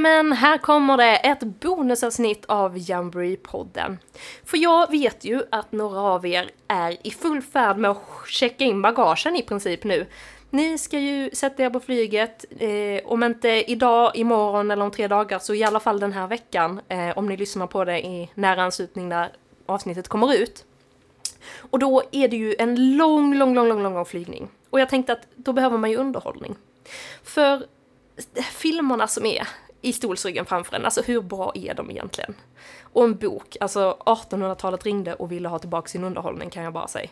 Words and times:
Jajamän, 0.00 0.32
här 0.32 0.58
kommer 0.58 0.96
det 0.96 1.16
ett 1.16 1.42
bonusavsnitt 1.42 2.44
av 2.46 2.76
Jamboree-podden. 2.76 3.96
För 4.44 4.56
jag 4.56 4.90
vet 4.90 5.24
ju 5.24 5.42
att 5.50 5.72
några 5.72 6.00
av 6.00 6.26
er 6.26 6.50
är 6.68 7.06
i 7.06 7.10
full 7.10 7.42
färd 7.42 7.76
med 7.76 7.90
att 7.90 8.02
checka 8.26 8.64
in 8.64 8.82
bagagen 8.82 9.36
i 9.36 9.42
princip 9.42 9.84
nu. 9.84 10.06
Ni 10.50 10.78
ska 10.78 10.98
ju 10.98 11.30
sätta 11.32 11.62
er 11.62 11.70
på 11.70 11.80
flyget, 11.80 12.44
eh, 12.58 13.00
om 13.04 13.22
inte 13.22 13.48
idag, 13.70 14.16
imorgon 14.16 14.70
eller 14.70 14.84
om 14.84 14.90
tre 14.90 15.08
dagar 15.08 15.38
så 15.38 15.54
i 15.54 15.64
alla 15.64 15.80
fall 15.80 16.00
den 16.00 16.12
här 16.12 16.26
veckan. 16.26 16.80
Eh, 16.88 17.18
om 17.18 17.26
ni 17.26 17.36
lyssnar 17.36 17.66
på 17.66 17.84
det 17.84 18.06
i 18.06 18.30
nära 18.34 18.62
anslutning 18.62 19.08
när 19.08 19.32
avsnittet 19.66 20.08
kommer 20.08 20.34
ut. 20.34 20.64
Och 21.56 21.78
då 21.78 22.02
är 22.12 22.28
det 22.28 22.36
ju 22.36 22.54
en 22.58 22.96
lång, 22.96 23.34
lång, 23.34 23.54
lång, 23.54 23.68
lång, 23.68 23.82
lång 23.82 24.04
flygning. 24.04 24.48
Och 24.70 24.80
jag 24.80 24.88
tänkte 24.88 25.12
att 25.12 25.26
då 25.34 25.52
behöver 25.52 25.78
man 25.78 25.90
ju 25.90 25.96
underhållning. 25.96 26.56
För 27.22 27.54
eh, 28.34 28.44
filmerna 28.44 29.08
som 29.08 29.26
är 29.26 29.48
i 29.80 29.92
stolsryggen 29.92 30.46
framför 30.46 30.76
en, 30.76 30.84
alltså 30.84 31.02
hur 31.02 31.20
bra 31.20 31.52
är 31.54 31.74
de 31.74 31.90
egentligen? 31.90 32.34
Och 32.82 33.04
en 33.04 33.14
bok, 33.14 33.56
alltså 33.60 33.96
1800-talet 34.06 34.84
ringde 34.86 35.14
och 35.14 35.32
ville 35.32 35.48
ha 35.48 35.58
tillbaka 35.58 35.88
sin 35.88 36.04
underhållning 36.04 36.50
kan 36.50 36.62
jag 36.62 36.72
bara 36.72 36.88
säga. 36.88 37.10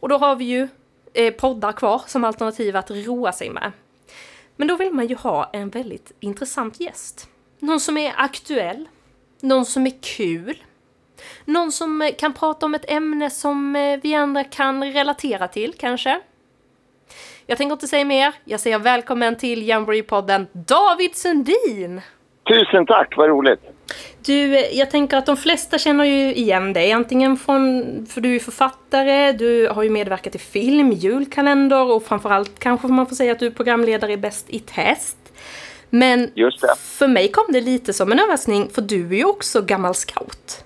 Och 0.00 0.08
då 0.08 0.18
har 0.18 0.36
vi 0.36 0.44
ju 0.44 0.68
eh, 1.14 1.34
poddar 1.34 1.72
kvar 1.72 2.02
som 2.06 2.24
alternativ 2.24 2.76
att 2.76 2.90
roa 2.90 3.32
sig 3.32 3.50
med. 3.50 3.72
Men 4.56 4.68
då 4.68 4.76
vill 4.76 4.92
man 4.92 5.06
ju 5.06 5.14
ha 5.14 5.50
en 5.52 5.70
väldigt 5.70 6.12
intressant 6.20 6.80
gäst. 6.80 7.28
Någon 7.58 7.80
som 7.80 7.98
är 7.98 8.14
aktuell, 8.16 8.88
någon 9.40 9.66
som 9.66 9.86
är 9.86 10.02
kul, 10.16 10.62
någon 11.44 11.72
som 11.72 12.02
eh, 12.02 12.14
kan 12.14 12.32
prata 12.32 12.66
om 12.66 12.74
ett 12.74 12.90
ämne 12.90 13.30
som 13.30 13.76
eh, 13.76 14.00
vi 14.02 14.14
andra 14.14 14.44
kan 14.44 14.92
relatera 14.92 15.48
till 15.48 15.74
kanske. 15.78 16.20
Jag 17.46 17.58
tänker 17.58 17.72
inte 17.72 17.86
säga 17.86 18.04
mer. 18.04 18.32
Jag 18.44 18.60
säger 18.60 18.78
välkommen 18.78 19.36
till 19.36 19.62
Jamboree-podden 19.62 20.46
David 20.52 21.16
Sundin! 21.16 22.00
Tusen 22.48 22.86
tack, 22.86 23.16
vad 23.16 23.28
roligt! 23.28 23.60
Du, 24.26 24.58
jag 24.72 24.90
tänker 24.90 25.16
att 25.16 25.26
de 25.26 25.36
flesta 25.36 25.78
känner 25.78 26.04
ju 26.04 26.34
igen 26.34 26.72
dig, 26.72 26.92
antingen 26.92 27.36
från, 27.36 28.06
för 28.06 28.20
du 28.20 28.34
är 28.34 28.40
författare, 28.40 29.32
du 29.32 29.68
har 29.68 29.82
ju 29.82 29.90
medverkat 29.90 30.34
i 30.34 30.38
film, 30.38 30.92
julkalender 30.92 31.92
och 31.92 32.02
framförallt 32.02 32.58
kanske 32.58 32.88
man 32.88 33.06
får 33.06 33.16
säga 33.16 33.32
att 33.32 33.38
du 33.38 33.46
är 33.46 33.50
programledare 33.50 34.12
i 34.12 34.16
Bäst 34.16 34.50
i 34.50 34.58
test. 34.58 35.18
Men 35.90 36.30
för 36.98 37.08
mig 37.08 37.28
kom 37.28 37.44
det 37.48 37.60
lite 37.60 37.92
som 37.92 38.12
en 38.12 38.18
överraskning, 38.18 38.68
för 38.68 38.82
du 38.82 39.06
är 39.06 39.18
ju 39.18 39.24
också 39.24 39.62
gammal 39.62 39.94
scout. 39.94 40.64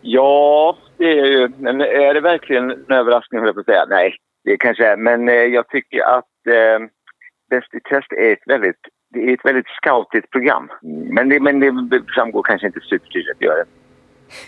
Ja, 0.00 0.76
det 0.96 1.04
är 1.04 1.26
ju, 1.26 1.48
men 1.58 1.80
är 1.80 2.14
det 2.14 2.20
verkligen 2.20 2.70
en 2.70 2.92
överraskning 2.92 3.40
höll 3.40 3.48
jag 3.48 3.54
på 3.54 3.60
att 3.60 3.66
säga? 3.66 3.86
Nej, 3.88 4.16
det 4.44 4.56
kanske 4.56 4.86
är, 4.86 4.96
men 4.96 5.28
eh, 5.28 5.34
jag 5.34 5.68
tycker 5.68 6.00
att 6.00 6.46
eh, 6.46 6.86
Bäst 7.50 7.74
i 7.74 7.80
test 7.80 8.12
är 8.12 8.32
ett 8.32 8.46
väldigt 8.46 8.80
det 9.14 9.30
är 9.30 9.34
ett 9.34 9.44
väldigt 9.44 9.66
scoutigt 9.66 10.30
program. 10.30 10.70
Men 10.82 11.28
det, 11.28 11.40
men 11.40 11.60
det 11.60 12.02
framgår 12.14 12.42
kanske 12.42 12.66
inte 12.66 12.80
supertydligt, 12.80 13.42
gör 13.42 13.56
det. 13.56 13.64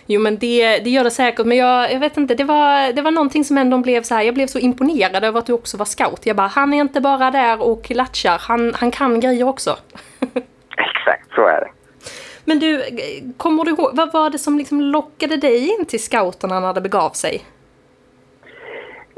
Jo 0.06 0.20
men 0.20 0.38
det, 0.38 0.78
det 0.78 0.90
gör 0.90 1.04
det 1.04 1.10
säkert, 1.10 1.46
men 1.46 1.56
jag, 1.56 1.92
jag 1.92 2.00
vet 2.00 2.16
inte, 2.16 2.34
det 2.34 2.44
var, 2.44 2.92
det 2.92 3.02
var 3.02 3.10
någonting 3.10 3.44
som 3.44 3.58
ändå 3.58 3.78
blev 3.78 4.02
så 4.02 4.14
här, 4.14 4.22
jag 4.22 4.34
blev 4.34 4.46
så 4.46 4.58
imponerad 4.58 5.24
över 5.24 5.38
att 5.38 5.46
du 5.46 5.52
också 5.52 5.76
var 5.76 5.84
scout. 5.84 6.26
Jag 6.26 6.36
bara, 6.36 6.46
han 6.46 6.74
är 6.74 6.80
inte 6.80 7.00
bara 7.00 7.30
där 7.30 7.62
och 7.62 7.90
latchar, 7.90 8.38
han, 8.48 8.74
han 8.74 8.90
kan 8.90 9.20
grejer 9.20 9.48
också. 9.48 9.76
Exakt, 10.76 11.34
så 11.34 11.46
är 11.46 11.60
det. 11.60 11.70
Men 12.44 12.58
du, 12.58 12.82
kommer 13.36 13.64
du 13.64 13.70
ihåg, 13.70 13.90
vad 13.96 14.12
var 14.12 14.30
det 14.30 14.38
som 14.38 14.58
liksom 14.58 14.80
lockade 14.80 15.36
dig 15.36 15.68
in 15.68 15.84
till 15.84 16.02
scouterna 16.02 16.60
när 16.60 16.74
det 16.74 16.80
begav 16.80 17.10
sig? 17.10 17.42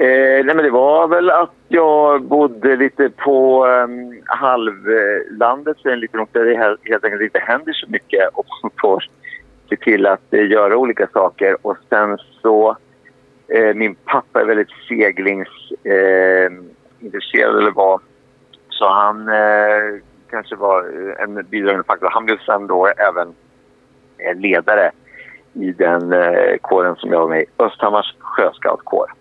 Eh, 0.00 0.44
nej 0.44 0.54
men 0.54 0.64
det 0.64 0.70
var 0.70 1.08
väl 1.08 1.30
att 1.30 1.54
jag 1.68 2.22
bodde 2.22 2.76
lite 2.76 3.10
på 3.10 3.66
um, 3.66 4.22
halvlandet, 4.26 5.76
så 5.78 5.88
en 5.88 6.00
liten 6.00 6.20
ort 6.20 6.32
där 6.32 6.44
det 6.44 6.76
helt 6.90 7.04
enkelt 7.04 7.22
inte 7.22 7.38
händer 7.38 7.72
så 7.72 7.86
mycket 7.90 8.28
och 8.32 8.46
man 8.62 8.70
får 8.80 9.04
se 9.68 9.76
till 9.76 10.06
att 10.06 10.34
eh, 10.34 10.50
göra 10.50 10.76
olika 10.76 11.06
saker. 11.06 11.56
Och 11.62 11.76
sen 11.88 12.18
så, 12.42 12.76
eh, 13.48 13.74
min 13.74 13.94
pappa 13.94 14.40
är 14.40 14.44
väldigt 14.44 14.70
seglingsintresserad 14.88 17.54
ehm, 17.54 17.58
eller 17.58 17.70
var, 17.70 18.00
så 18.68 18.88
han 18.88 19.28
eh, 19.28 20.00
kanske 20.30 20.56
var 20.56 20.84
en 21.18 21.46
bidragande 21.50 21.84
faktor. 21.84 22.08
Han 22.10 22.24
blev 22.24 22.38
sen 22.38 22.66
då 22.66 22.86
även 22.86 23.34
eh, 24.18 24.36
ledare 24.36 24.90
i 25.52 25.72
den 25.72 26.12
eh, 26.12 26.56
kåren 26.60 26.96
som 26.96 27.12
jag 27.12 27.20
var 27.20 27.28
med 27.28 27.42
i, 27.42 27.46
Östhammars 27.58 28.14
sjöscoutkår. 28.18 29.17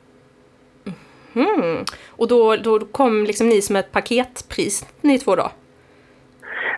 Mm. 1.36 1.86
Och 2.10 2.28
då, 2.28 2.56
då 2.56 2.80
kom 2.80 3.24
liksom 3.24 3.50
ni 3.50 3.62
som 3.62 3.76
ett 3.76 3.92
paketpris, 3.92 4.86
ni 5.02 5.20
två 5.20 5.36
då? 5.36 5.52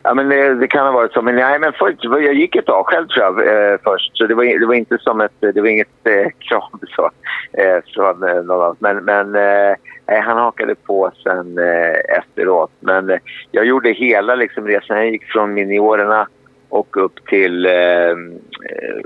Ja, 0.04 0.14
men 0.14 0.30
det, 0.30 0.56
det, 0.56 0.68
kan 0.68 0.86
ha 0.86 0.92
varit 0.92 1.14
så. 1.14 1.22
Men, 1.22 1.36
nej, 1.36 1.60
men 1.60 1.74
först, 1.74 2.04
jag 2.04 2.34
gick 2.34 2.56
ett 2.56 2.66
tag 2.66 2.86
själv 2.86 3.08
tror 3.08 3.26
jag, 3.26 3.48
eh, 3.48 3.80
först. 3.84 4.18
Så 4.18 4.28
det 4.28 4.36
var, 4.36 4.60
det 4.60 4.66
var 4.66 4.74
inte 4.74 4.98
som 4.98 5.22
ett, 5.22 5.32
det 5.40 5.62
var 5.62 5.68
inget 5.68 6.08
eh, 6.08 6.28
krav 6.40 6.80
så, 6.96 7.12
eh, 7.54 7.78
från 7.94 8.24
eh, 8.24 8.44
någon 8.44 8.62
annan. 8.62 8.76
Men, 8.80 8.98
men 9.06 9.36
eh, 9.36 10.24
han 10.24 10.38
hakade 10.38 10.76
på 10.76 11.12
sen 11.24 11.58
eh, 11.58 12.18
efteråt. 12.18 12.72
Men 12.80 13.10
eh, 13.10 13.20
jag 13.52 13.66
gjorde 13.66 13.92
hela 13.92 14.36
liksom, 14.36 14.68
resan. 14.68 14.98
Jag 14.98 15.12
gick 15.12 15.26
från 15.26 15.54
miniorerna 15.54 16.28
och 16.70 16.98
upp 16.98 17.26
till, 17.26 17.66
eh, 17.66 17.72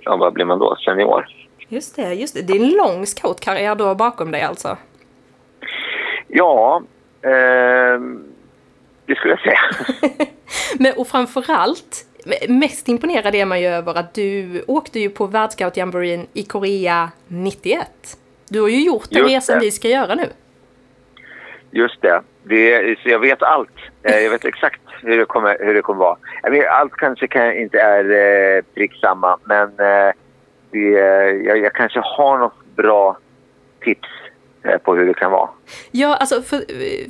ja, 0.03 0.15
vad 0.15 0.33
blir 0.33 0.45
man 0.45 0.59
då, 0.59 0.75
senior. 0.75 1.25
Just 1.67 1.95
det, 1.95 2.13
just 2.13 2.35
det. 2.35 2.41
Det 2.41 2.53
är 2.53 2.63
en 2.63 2.77
lång 2.77 3.05
scoutkarriär 3.05 3.75
då 3.75 3.95
bakom 3.95 4.31
dig 4.31 4.41
alltså? 4.41 4.77
Ja, 6.35 6.83
eh, 7.21 7.99
det 9.05 9.15
skulle 9.15 9.33
jag 9.33 9.39
säga. 9.39 9.59
Men, 10.79 10.93
och 10.97 11.07
framförallt, 11.07 12.05
mest 12.47 12.87
imponerad 12.87 13.35
är 13.35 13.45
man 13.45 13.61
ju 13.61 13.67
över 13.67 13.97
att 13.97 14.13
du 14.13 14.63
åkte 14.67 14.99
ju 14.99 15.09
på 15.09 15.27
världsscout 15.27 15.77
jamboreen 15.77 16.27
i 16.33 16.43
Korea 16.43 17.11
91. 17.27 17.87
Du 18.49 18.61
har 18.61 18.67
ju 18.67 18.85
gjort 18.85 19.07
den 19.09 19.25
resan 19.25 19.59
vi 19.59 19.71
ska 19.71 19.87
göra 19.87 20.15
nu. 20.15 20.25
Just 21.71 22.01
det. 22.01 22.21
det 22.43 22.99
så 22.99 23.09
jag 23.09 23.19
vet 23.19 23.43
allt. 23.43 23.77
Eh, 24.03 24.19
jag 24.19 24.29
vet 24.29 24.45
exakt 24.45 24.81
hur 25.01 25.17
det 25.17 25.25
kommer, 25.25 25.57
hur 25.59 25.73
det 25.73 25.81
kommer 25.81 25.99
vara. 25.99 26.17
Vet, 26.43 26.67
allt 26.67 26.93
kanske 26.93 27.27
kan, 27.27 27.57
inte 27.57 27.79
är 27.79 28.05
eh, 28.11 28.63
prick 28.73 28.93
samma, 29.01 29.37
men 29.43 29.67
eh, 29.67 30.13
det, 30.71 30.89
jag, 31.45 31.57
jag 31.57 31.73
kanske 31.73 31.99
har 32.03 32.37
något 32.37 32.75
bra 32.75 33.17
tips 33.81 34.09
på 34.83 34.95
hur 34.95 35.05
det 35.05 35.13
kan 35.13 35.31
vara. 35.31 35.49
Ja, 35.91 36.15
alltså 36.15 36.41
för, 36.41 36.57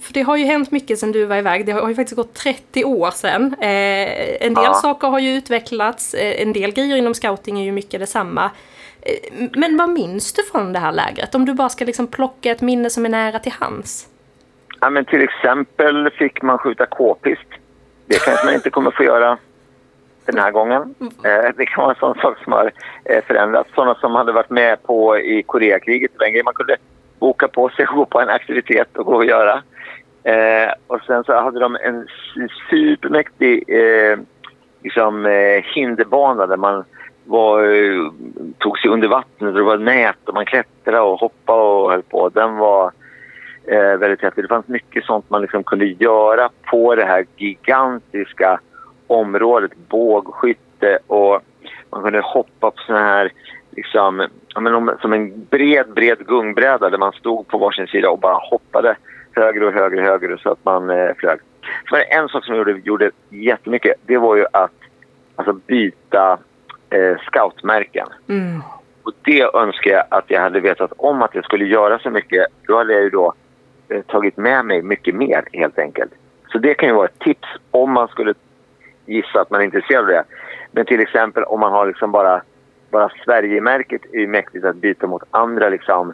för 0.02 0.14
det 0.14 0.22
har 0.22 0.38
ju 0.38 0.46
hänt 0.46 0.72
mycket 0.72 1.00
sedan 1.00 1.12
du 1.12 1.25
var 1.25 1.38
iväg. 1.38 1.66
Det 1.66 1.72
har 1.72 1.90
ju 1.90 1.96
faktiskt 1.96 2.16
gått 2.16 2.34
30 2.34 2.86
år 2.86 3.12
sedan. 3.12 3.56
Eh, 3.59 4.46
en 4.46 4.53
del 4.53 4.64
ja. 4.64 4.74
saker 4.74 5.08
har 5.08 5.19
ju 5.19 5.30
utvecklats, 5.38 6.14
eh, 6.14 6.41
en 6.41 6.53
del 6.53 6.74
grejer 6.74 6.96
inom 6.96 7.14
scouting 7.14 7.59
är 7.59 7.64
ju 7.64 7.72
mycket 7.72 8.00
detsamma. 8.00 8.52
Eh, 9.02 9.50
men 9.56 9.78
vad 9.78 9.90
minns 9.90 10.34
du 10.34 10.44
från 10.44 10.74
det 10.74 10.80
här 10.80 10.91
lägret? 10.91 11.36
Om 11.36 11.46
du 11.46 11.53
bara 11.53 11.69
ska 11.69 11.86
liksom 11.86 12.08
plocka 12.08 12.52
ett 12.52 12.62
minne 12.62 12.90
som 12.90 13.06
är 13.06 13.09
nära 13.09 13.40
till 13.40 13.52
hands. 13.52 14.08
Ja, 14.81 14.90
men 14.90 15.06
till 15.06 15.22
exempel 15.22 16.09
fick 16.09 16.41
man 16.41 16.58
skjuta 16.58 16.85
k-pist. 16.85 17.47
Det 18.06 18.20
kanske 18.25 18.46
man 18.46 18.56
inte 18.56 18.70
kommer 18.70 18.91
få 18.91 19.03
göra 19.03 19.38
den 20.25 20.38
här 20.38 20.52
gången. 20.52 20.96
Eh, 21.02 21.56
det 21.58 21.66
kan 21.66 21.81
vara 21.81 21.94
en 21.94 22.00
sån 22.00 22.16
sak 22.16 22.38
som 22.44 22.53
har 22.53 22.72
förändrats. 23.28 23.70
Sådana 23.75 23.96
som 23.96 24.16
hade 24.16 24.31
varit 24.31 24.50
med 24.50 24.84
på 24.84 25.18
i 25.18 25.44
Koreakriget. 25.44 26.12
Det 26.14 26.20
var 26.20 26.25
en 26.25 26.34
grej 26.34 26.44
man 26.44 26.53
kunde 26.53 26.78
boka 27.23 27.47
på 27.47 27.69
sig 27.69 27.88
och 27.88 27.95
gå 28.00 28.06
på 28.06 28.22
en 28.22 28.29
aktivitet 28.29 28.97
och 28.97 29.06
gå 29.06 29.16
och 29.16 29.25
göra. 29.25 29.61
Eh, 30.23 30.72
och 30.88 31.00
sen 31.07 31.23
så 31.23 31.34
hade 31.34 31.59
de 31.59 31.75
en 31.75 32.08
supermäktig 32.70 33.64
eh, 33.67 34.17
liksom, 34.84 35.25
eh, 35.25 35.64
hinderbana 35.75 36.47
där 36.47 36.58
man 36.58 36.84
var, 37.25 37.64
eh, 37.64 38.11
tog 38.58 38.79
sig 38.79 38.90
under 38.90 39.08
vattnet 39.08 39.55
det 39.55 39.64
var 39.64 39.78
nät 39.78 40.17
och 40.25 40.34
man 40.34 40.46
klättrade 40.46 40.99
och 40.99 41.20
hoppade 41.20 41.61
och 41.61 41.91
höll 41.91 42.03
på. 42.03 42.29
Den 42.29 42.58
var 42.58 42.91
eh, 43.67 43.97
väldigt 43.97 44.22
häftig. 44.22 44.43
Det 44.43 44.47
fanns 44.47 44.67
mycket 44.67 45.05
sånt 45.05 45.29
man 45.29 45.41
liksom 45.41 45.64
kunde 45.64 45.85
göra 45.85 46.49
på 46.72 46.96
det 46.96 47.05
här 47.05 47.26
gigantiska 47.37 48.59
området. 49.08 49.72
Bågskytte 49.90 50.99
och 51.08 51.41
man 51.90 52.03
kunde 52.03 52.22
hoppa 52.22 52.72
på 52.72 52.81
såna 52.87 52.99
här 52.99 53.31
liksom, 53.72 54.28
ja, 54.53 54.61
men 54.61 54.97
som 55.02 55.14
en 55.14 55.46
bred, 55.46 55.94
bred 55.94 56.28
gungbräda 56.28 56.90
där 56.90 56.97
man 56.97 57.11
stod 57.11 57.47
på 57.47 57.58
varsin 57.58 57.88
sida 57.88 58.09
och 58.09 58.20
bara 58.20 58.38
hoppade 58.50 58.96
högre 59.32 59.66
och 59.66 59.73
högre 59.73 60.02
och 60.02 60.05
högre 60.05 60.38
så 60.38 60.52
att 60.52 60.66
man 60.66 60.90
eh, 60.90 61.14
flög. 61.17 61.40
Så 61.61 61.96
var 61.96 62.00
det 62.00 62.14
en 62.14 62.29
sak 62.29 62.46
som 62.46 62.55
jag 62.55 62.67
gjorde, 62.67 62.82
gjorde 62.84 63.11
jättemycket. 63.29 63.94
Det 64.05 64.17
var 64.17 64.35
ju 64.35 64.46
att 64.53 64.72
alltså, 65.35 65.53
byta 65.53 66.38
eh, 66.90 67.17
scoutmärken. 67.17 68.08
Mm. 68.29 68.61
Och 69.03 69.11
det 69.22 69.55
önskar 69.55 69.91
jag 69.91 70.05
att 70.09 70.26
jag 70.28 70.41
hade 70.41 70.59
vetat 70.59 70.94
om 70.97 71.22
att 71.22 71.35
jag 71.35 71.44
skulle 71.44 71.66
göra 71.66 72.00
så 72.00 72.09
mycket. 72.09 72.47
Då 72.67 72.78
hade 72.78 72.94
jag 72.94 73.03
ju 73.03 73.09
då 73.09 73.34
eh, 73.90 74.02
tagit 74.02 74.38
med 74.38 74.66
mig 74.66 74.82
mycket 74.82 75.16
mer 75.16 75.44
helt 75.53 75.79
enkelt. 75.79 76.11
Så 76.52 76.58
det 76.58 76.73
kan 76.73 76.90
ju 76.90 76.96
vara 76.96 77.08
ett 77.08 77.20
tips 77.20 77.47
om 77.72 77.91
man 77.91 78.08
skulle 78.08 78.34
gissa 79.05 79.41
att 79.41 79.50
man 79.50 79.61
är 79.61 79.66
intresserad 79.66 80.02
av 80.03 80.08
det. 80.08 80.23
Men 80.72 80.85
till 80.85 81.00
exempel 81.00 81.44
om 81.44 81.59
man 81.59 81.72
har 81.72 81.88
liksom 81.88 82.11
bara 82.11 82.41
bara 82.93 83.09
Sverigemärket 83.25 84.01
är 84.13 84.28
mäktigt 84.28 84.66
att 84.66 84.75
byta 84.75 85.07
mot 85.07 85.23
andra 85.31 85.69
liksom, 85.69 86.13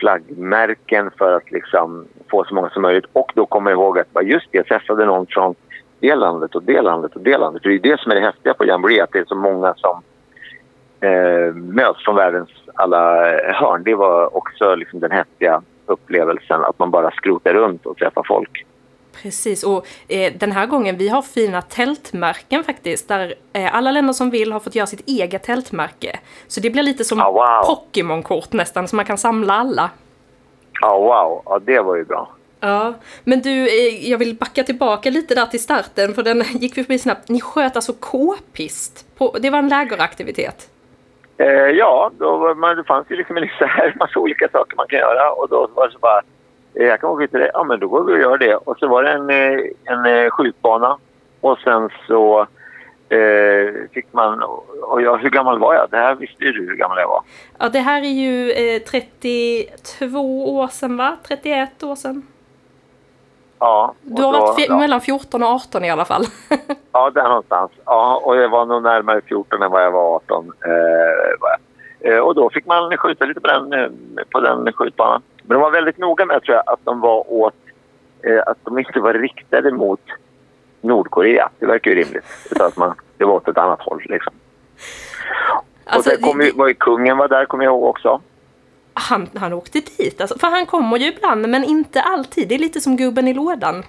flaggmärken 0.00 1.10
för 1.18 1.32
att 1.32 1.50
liksom, 1.50 2.06
få 2.30 2.44
så 2.44 2.54
många 2.54 2.70
som 2.70 2.82
möjligt. 2.82 3.04
Och 3.12 3.32
då 3.34 3.46
kommer 3.46 3.70
jag 3.70 3.78
ihåg 3.78 3.98
att 3.98 4.08
just 4.22 4.46
det, 4.50 4.58
jag 4.58 4.66
träffade 4.66 5.04
någon 5.04 5.26
från 5.26 5.54
det 6.00 6.14
landet 6.14 6.54
och 6.54 6.62
det 6.62 6.82
landet 6.82 7.16
och 7.16 7.20
det 7.20 7.38
landet. 7.38 7.62
För 7.62 7.68
det 7.68 7.74
är 7.74 7.90
det 7.90 8.00
som 8.00 8.12
är 8.12 8.16
det 8.16 8.20
häftiga 8.20 8.54
på 8.54 8.64
Jamboree, 8.64 9.02
att 9.02 9.12
det 9.12 9.18
är 9.18 9.24
så 9.24 9.34
många 9.34 9.74
som 9.74 10.02
eh, 11.00 11.54
möts 11.54 12.04
från 12.04 12.16
världens 12.16 12.50
alla 12.74 13.32
eh, 13.32 13.54
hörn. 13.54 13.82
Det 13.84 13.94
var 13.94 14.36
också 14.36 14.74
liksom 14.74 15.00
den 15.00 15.10
häftiga 15.10 15.62
upplevelsen, 15.86 16.64
att 16.64 16.78
man 16.78 16.90
bara 16.90 17.10
skrotar 17.10 17.54
runt 17.54 17.86
och 17.86 17.96
träffar 17.96 18.22
folk. 18.26 18.66
Precis, 19.22 19.64
och 19.64 19.86
eh, 20.08 20.32
den 20.36 20.52
här 20.52 20.66
gången 20.66 20.96
vi 20.96 21.08
har 21.08 21.22
fina 21.22 21.62
tältmärken 21.62 22.64
faktiskt, 22.64 23.08
där 23.08 23.34
eh, 23.52 23.74
alla 23.74 23.90
länder 23.90 24.12
som 24.12 24.30
vill 24.30 24.52
har 24.52 24.60
fått 24.60 24.74
göra 24.74 24.86
sitt 24.86 25.08
eget 25.08 25.42
tältmärke. 25.42 26.18
Så 26.46 26.60
det 26.60 26.70
blir 26.70 26.82
lite 26.82 27.04
som 27.04 27.20
Ah, 27.20 27.30
wow. 27.30 27.66
Pokémon-kort 27.66 28.52
nästan, 28.52 28.88
så 28.88 28.96
man 28.96 29.04
kan 29.04 29.18
samla 29.18 29.54
alla. 29.54 29.90
Ja, 30.80 30.98
wow. 30.98 31.42
Ja, 31.44 31.58
det 31.58 31.80
var 31.80 31.96
ju 31.96 32.04
bra. 32.04 32.30
Ja, 32.60 32.94
men 33.24 33.40
du, 33.40 33.50
eh, 33.50 34.10
jag 34.10 34.18
vill 34.18 34.34
backa 34.34 34.62
tillbaka 34.64 35.10
lite 35.10 35.34
där 35.34 35.46
till 35.46 35.62
starten, 35.62 36.14
för 36.14 36.22
den 36.22 36.42
gick 36.42 36.78
vi 36.78 36.84
förbi 36.84 36.98
snabbt. 36.98 37.28
Ni 37.28 37.40
sköt 37.40 37.76
alltså 37.76 37.92
k-pist. 37.92 39.06
Det 39.40 39.50
var 39.50 39.58
en 39.58 39.68
lägeraktivitet. 39.68 40.70
Eh, 41.38 41.46
ja, 41.48 42.10
då 42.18 42.54
man, 42.54 42.76
det 42.76 42.84
fanns 42.84 43.10
ju 43.10 43.16
liksom 43.16 43.36
en 43.36 43.48
massa 43.98 44.18
olika 44.18 44.48
saker 44.48 44.76
man 44.76 44.86
kan 44.88 44.98
göra 44.98 45.32
och 45.32 45.48
då 45.48 45.70
var 45.74 45.86
det 45.86 45.92
så 45.92 45.98
bara 45.98 46.22
jag 46.84 47.00
kan 47.00 47.10
åka 47.10 47.26
till 47.26 47.40
det. 47.40 47.50
Ja, 47.54 47.64
men 47.64 47.80
då 47.80 47.88
går 47.88 48.04
vi 48.04 48.12
och 48.14 48.18
gör 48.18 48.38
det. 48.38 48.54
Och 48.56 48.78
så 48.78 48.88
var 48.88 49.02
det 49.02 49.10
en, 49.12 49.30
eh, 49.30 49.60
en 49.84 50.06
eh, 50.06 50.30
skjutbana 50.30 50.98
och 51.40 51.58
sen 51.58 51.90
så 52.06 52.40
eh, 53.08 53.74
fick 53.92 54.12
man... 54.12 54.42
Och 54.82 55.02
jag, 55.02 55.16
hur 55.18 55.30
gammal 55.30 55.58
var 55.58 55.74
jag? 55.74 55.90
Det 55.90 55.96
här 55.96 56.14
visste 56.14 56.44
ju 56.44 56.52
du 56.52 56.66
hur 56.66 56.76
gammal 56.76 56.98
jag 56.98 57.08
var. 57.08 57.22
Ja, 57.58 57.68
det 57.68 57.78
här 57.78 58.02
är 58.02 58.08
ju 58.10 58.50
eh, 58.52 58.82
32 58.82 60.56
år 60.58 60.68
sedan, 60.68 60.96
va? 60.96 61.16
31 61.28 61.82
år 61.82 61.94
sedan. 61.94 62.22
Ja. 63.58 63.94
Du 64.02 64.22
har 64.22 64.32
då- 64.32 64.40
varit 64.40 64.68
ja. 64.68 64.78
mellan 64.78 65.00
14 65.00 65.42
och 65.42 65.48
18 65.48 65.84
i 65.84 65.90
alla 65.90 66.04
fall. 66.04 66.24
Ja, 66.92 67.10
där 67.10 67.28
någonstans. 67.28 67.70
Ja, 67.84 68.20
och 68.24 68.36
jag 68.36 68.48
var 68.48 68.66
nog 68.66 68.82
närmare 68.82 69.20
14 69.28 69.62
än 69.62 69.70
vad 69.70 69.84
jag 69.84 69.90
var 69.90 70.14
18. 70.16 70.52
Eh, 70.64 70.70
var 71.40 71.50
jag. 72.00 72.12
Eh, 72.12 72.18
och 72.20 72.34
då 72.34 72.50
fick 72.50 72.66
man 72.66 72.96
skjuta 72.96 73.24
lite 73.24 73.40
på 73.40 73.46
den, 73.46 73.72
eh, 73.72 73.88
på 74.30 74.40
den 74.40 74.72
skjutbanan. 74.72 75.22
Men 75.46 75.54
de 75.54 75.62
var 75.62 75.70
väldigt 75.70 75.98
noga 75.98 76.24
med 76.24 76.42
tror 76.42 76.54
jag, 76.56 76.64
att 76.66 76.80
de 76.84 77.00
var 77.00 77.32
åt... 77.32 77.54
Eh, 78.22 78.42
att 78.46 78.58
de 78.64 78.78
inte 78.78 79.00
var 79.00 79.14
riktade 79.14 79.72
mot 79.72 80.00
Nordkorea. 80.80 81.48
Det 81.58 81.66
verkar 81.66 81.90
ju 81.90 81.96
rimligt. 81.96 82.24
Utan 82.50 82.66
att 82.66 82.76
man, 82.76 82.94
det 83.16 83.24
var 83.24 83.34
åt 83.34 83.48
ett 83.48 83.58
annat 83.58 83.80
håll 83.80 84.02
liksom. 84.08 84.34
Alltså, 85.84 86.10
och 86.10 86.16
sen 86.16 86.30
kom 86.30 86.40
ju, 86.40 86.52
var 86.52 86.68
ju 86.68 86.74
kungen 86.74 87.16
var 87.18 87.28
där, 87.28 87.44
kommer 87.44 87.64
jag 87.64 87.72
ihåg 87.72 87.84
också. 87.84 88.20
han, 88.94 89.28
han 89.34 89.52
åkte 89.52 89.80
dit, 89.80 90.20
alltså, 90.20 90.38
för 90.38 90.46
han 90.46 90.66
kommer 90.66 90.96
ju 90.98 91.06
ibland, 91.06 91.48
men 91.48 91.64
inte 91.64 92.02
alltid. 92.02 92.48
Det 92.48 92.54
är 92.54 92.58
lite 92.58 92.80
som 92.80 92.96
gubben 92.96 93.28
i 93.28 93.34
lådan. 93.34 93.82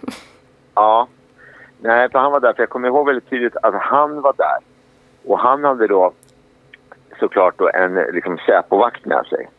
Ja. 0.74 1.08
Nej, 1.80 2.10
för 2.10 2.20
han 2.20 2.32
var 2.32 2.40
där. 2.40 2.54
För 2.54 2.62
jag 2.62 2.70
kommer 2.70 2.88
ihåg 2.88 3.08
väldigt 3.08 3.30
tydligt 3.30 3.58
att 3.64 3.74
han 3.82 4.22
var 4.22 4.34
där. 4.38 4.58
Och 5.26 5.40
han 5.40 5.64
hade 5.64 5.88
då 5.88 6.12
såklart 7.20 7.54
då 7.58 7.70
en 7.74 7.94
liksom, 7.94 8.38
Säpovakt 8.46 9.06
med 9.06 9.26
sig. 9.26 9.50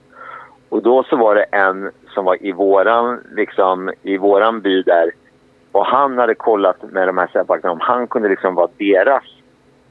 Och 0.68 0.82
då 0.82 1.02
så 1.02 1.16
var 1.16 1.34
det 1.34 1.42
en 1.42 1.90
som 2.14 2.24
var 2.24 2.46
i 2.46 2.52
våran, 2.52 3.20
liksom, 3.30 3.92
i 4.02 4.16
våran 4.16 4.60
by 4.60 4.82
där. 4.82 5.10
Och 5.72 5.86
han 5.86 6.18
hade 6.18 6.34
kollat 6.34 6.82
med 6.82 7.08
de 7.08 7.18
här 7.18 7.26
Säpovakterna 7.32 7.72
om 7.72 7.80
han 7.80 8.06
kunde 8.06 8.28
liksom 8.28 8.54
vara 8.54 8.68
deras 8.78 9.24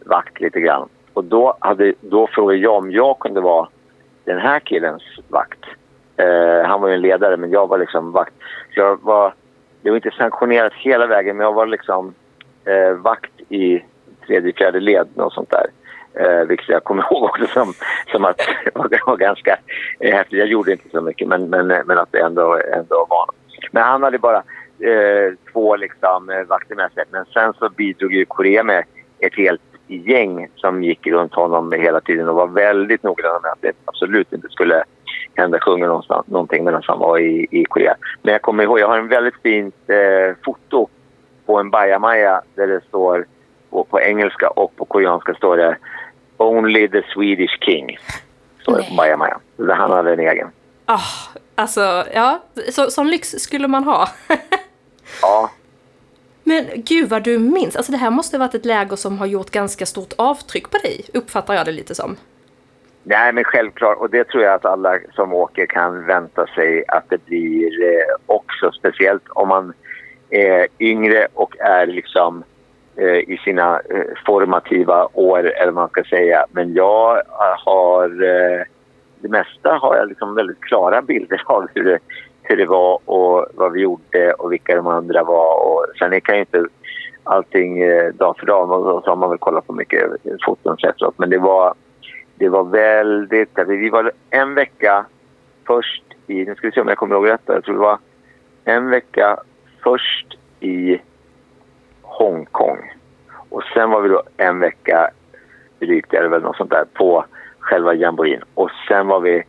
vakt 0.06 0.40
lite 0.40 0.60
grann. 0.60 0.90
Och 1.14 1.24
då, 1.24 1.58
hade, 1.60 1.94
då 2.02 2.28
frågade 2.28 2.60
jag 2.60 2.74
om 2.76 2.92
jag 2.92 3.20
kunde 3.20 3.42
vara 3.42 3.68
den 4.24 4.38
här 4.38 4.60
killens 4.60 5.04
vakt. 5.28 5.66
Eh, 6.18 6.68
han 6.68 6.82
var 6.82 6.88
ju 6.88 6.96
en 6.96 7.02
ledare 7.02 7.38
men 7.38 7.52
jag 7.52 7.68
var 7.68 7.78
liksom 7.78 8.12
vakt. 8.12 8.34
Så 8.74 8.80
jag 8.80 9.04
var, 9.04 9.34
det 9.82 9.90
var 9.90 9.96
inte 9.96 10.12
sanktionerat 10.12 10.74
hela 10.74 11.08
vägen 11.08 11.38
men 11.38 11.46
jag 11.46 11.54
var 11.54 11.66
liksom 11.66 12.14
eh, 12.66 12.92
vakt 12.92 13.42
i 13.50 13.84
tredje, 14.28 14.54
fjärde 14.54 14.80
led 14.80 15.08
och 15.16 15.34
sånt 15.34 15.50
där. 15.50 15.66
Eh, 16.20 16.48
vilket 16.48 16.70
jag 16.70 16.84
kommer 16.84 17.04
ihåg 17.12 17.24
också 17.24 17.48
som, 17.48 17.74
som 18.12 18.26
att 18.26 18.38
det 18.38 18.72
var, 18.76 19.06
var 19.06 19.18
ganska 19.18 19.58
eh, 20.00 20.16
häftigt. 20.16 20.40
Jag 20.40 20.48
gjorde 20.48 20.72
inte 20.72 20.90
så 20.90 21.02
mycket 21.02 21.28
men, 21.28 21.50
men, 21.50 21.72
eh, 21.72 21.80
men 21.86 21.98
att 21.98 22.12
det 22.12 22.20
ändå, 22.20 22.60
ändå 22.74 23.06
var 23.10 23.26
något. 23.26 23.36
Men 23.72 23.84
han 23.84 24.04
hade 24.04 24.18
bara 24.18 24.44
eh, 24.80 25.34
två 25.54 25.76
liksom, 25.76 26.30
eh, 26.30 26.44
vakter 26.44 26.76
med 26.76 26.92
sig. 26.92 27.04
Men 27.12 27.26
sen 27.26 27.54
så 27.54 27.70
bidrog 27.70 28.14
ju 28.14 28.26
Korea 28.26 28.64
med 28.64 28.84
ett 29.20 29.36
helt 29.36 29.62
gäng 29.88 30.48
som 30.56 30.84
gick 30.84 31.08
runt 31.08 31.34
honom 31.34 31.72
hela 31.72 32.02
tiden 32.02 32.30
och 32.30 32.36
var 32.36 32.48
väldigt 32.48 33.04
noggranna 33.04 33.40
med 33.40 33.52
att 33.52 33.62
det 33.62 33.72
absolut 33.86 34.34
inte 34.34 34.50
skulle 34.50 34.84
hända 35.36 35.60
sjunga 35.60 35.88
någonstans, 35.88 36.28
någonting 36.28 36.66
medan 36.66 36.82
han 36.86 37.00
var 37.00 37.20
i, 37.20 37.48
i 37.52 37.66
Korea. 37.66 37.96
Men 38.22 38.32
jag 38.32 38.42
kommer 38.42 38.64
ihåg, 38.64 38.80
jag 38.80 38.88
har 38.88 38.98
en 38.98 39.08
väldigt 39.08 39.42
fint 39.44 39.76
eh, 39.88 40.36
foto 40.46 40.88
på 41.46 41.60
en 41.60 41.70
bajamaja 41.70 42.42
där 42.56 42.68
det 42.68 42.82
står 42.88 43.26
på, 43.70 43.84
på 43.84 44.02
engelska 44.02 44.48
och 44.48 44.76
på 44.76 44.86
koreanska 44.86 45.34
står 45.34 45.58
det 45.58 45.78
Only 46.38 46.88
the 46.90 47.02
Swedish 47.14 47.60
King. 47.60 47.98
På 48.66 48.72
Nej. 48.72 48.94
bajamaja. 48.98 49.40
Där 49.58 49.76
han 49.76 49.92
hade 49.92 50.14
en 50.14 50.20
egen. 50.20 50.48
Ah, 50.86 51.00
alltså, 51.56 52.06
ja, 52.14 52.44
så, 52.70 52.92
sån 52.92 53.10
lyx 53.10 53.30
skulle 53.30 53.68
man 53.68 53.84
ha. 53.84 54.10
Ja, 55.22 55.52
Men 56.44 56.66
gud 56.76 57.10
vad 57.10 57.24
du 57.24 57.40
minns. 57.40 57.76
Alltså 57.76 57.92
det 57.92 57.98
här 57.98 58.10
måste 58.10 58.38
ha 58.38 58.46
varit 58.46 58.56
ett 58.56 58.66
läger 58.66 58.96
som 58.96 59.20
har 59.20 59.26
gjort 59.26 59.50
ganska 59.50 59.86
stort 59.86 60.14
avtryck 60.18 60.72
på 60.72 60.78
dig, 60.78 61.06
uppfattar 61.14 61.54
jag 61.54 61.66
det 61.66 61.72
lite 61.72 61.96
som. 61.96 62.16
Nej, 63.04 63.34
men 63.34 63.44
självklart. 63.44 63.98
Och 63.98 64.10
det 64.10 64.24
tror 64.24 64.44
jag 64.44 64.54
att 64.54 64.66
alla 64.66 65.00
som 65.16 65.34
åker 65.34 65.66
kan 65.66 66.06
vänta 66.06 66.48
sig 66.48 66.84
att 66.88 67.10
det 67.10 67.26
blir 67.26 67.84
eh, 67.84 68.16
också. 68.26 68.72
Speciellt 68.72 69.24
om 69.30 69.48
man 69.48 69.74
är 70.30 70.68
yngre 70.80 71.28
och 71.34 71.60
är 71.60 71.88
liksom 71.88 72.44
Eh, 73.00 73.34
i 73.34 73.40
sina 73.44 73.80
eh, 73.90 74.06
formativa 74.26 75.08
år, 75.14 75.40
eller 75.40 75.66
vad 75.66 75.74
man 75.74 75.90
ska 75.90 76.04
säga. 76.04 76.46
Men 76.52 76.74
jag 76.74 77.22
har... 77.66 78.24
Eh, 78.24 78.62
det 79.20 79.30
mesta 79.30 79.74
har 79.74 79.96
jag 79.96 80.08
liksom 80.08 80.36
väldigt 80.36 80.60
klara 80.60 81.02
bilder 81.02 81.42
av 81.46 81.68
hur 81.74 81.84
det, 81.84 82.00
hur 82.42 82.58
det 82.58 82.66
var 82.66 83.00
och 83.06 83.46
vad 83.54 83.72
vi 83.72 83.82
gjorde 83.82 84.34
och 84.34 84.52
vilka 84.52 84.76
de 84.76 84.88
andra 84.88 85.24
var. 85.24 85.66
Och 85.66 85.86
sen 86.00 86.22
kan 86.22 86.36
ju 86.36 86.42
inte 86.42 86.66
allting 87.24 87.80
dag 88.14 88.36
för 88.40 88.46
dag. 88.46 88.72
Och 88.72 89.04
så 89.04 89.10
har 89.10 89.16
man 89.16 89.30
väl 89.30 89.38
kollat 89.38 89.68
på 89.68 89.74
mycket 89.74 90.04
foton 90.46 90.78
efteråt. 90.84 91.14
Men 91.18 91.30
det 91.30 91.38
var 91.38 91.74
det 92.36 92.50
var 92.50 92.64
väldigt... 92.64 93.60
Vi 93.68 93.90
var 93.90 94.12
en 94.30 94.56
vecka 94.56 95.06
först 95.68 96.04
i... 96.28 96.46
Nu 96.46 96.56
ska 96.56 96.68
vi 96.68 96.74
se 96.74 96.82
om 96.82 96.88
jag 96.88 96.98
kommer 96.98 97.16
ihåg 97.16 97.30
rätt. 97.30 97.42
Jag 97.46 97.64
tror 97.64 97.76
det 97.76 97.82
var 97.82 98.00
en 98.66 98.90
vecka 98.90 99.38
först 99.84 100.38
i 100.60 101.00
Hongkong. 102.18 102.94
Och 103.50 103.64
sen 103.74 103.90
var 103.90 104.02
vi 104.02 104.10
då 104.10 104.24
en 104.38 104.60
vecka 104.60 105.10
drygt, 105.80 106.14
eller 106.14 106.30
väl 106.30 106.42
något 106.42 106.58
sånt 106.58 106.70
där, 106.70 106.86
på 106.94 107.26
själva 107.60 107.94
jamboreen. 107.94 108.44
Och 108.54 108.70
sen 108.88 109.08
var 109.08 109.20
vi 109.20 109.44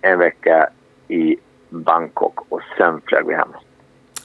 en 0.00 0.18
vecka 0.18 0.68
i 1.08 1.36
Bangkok 1.68 2.40
och 2.48 2.60
sen 2.78 3.00
flög 3.06 3.26
vi 3.26 3.34
hem. 3.34 3.48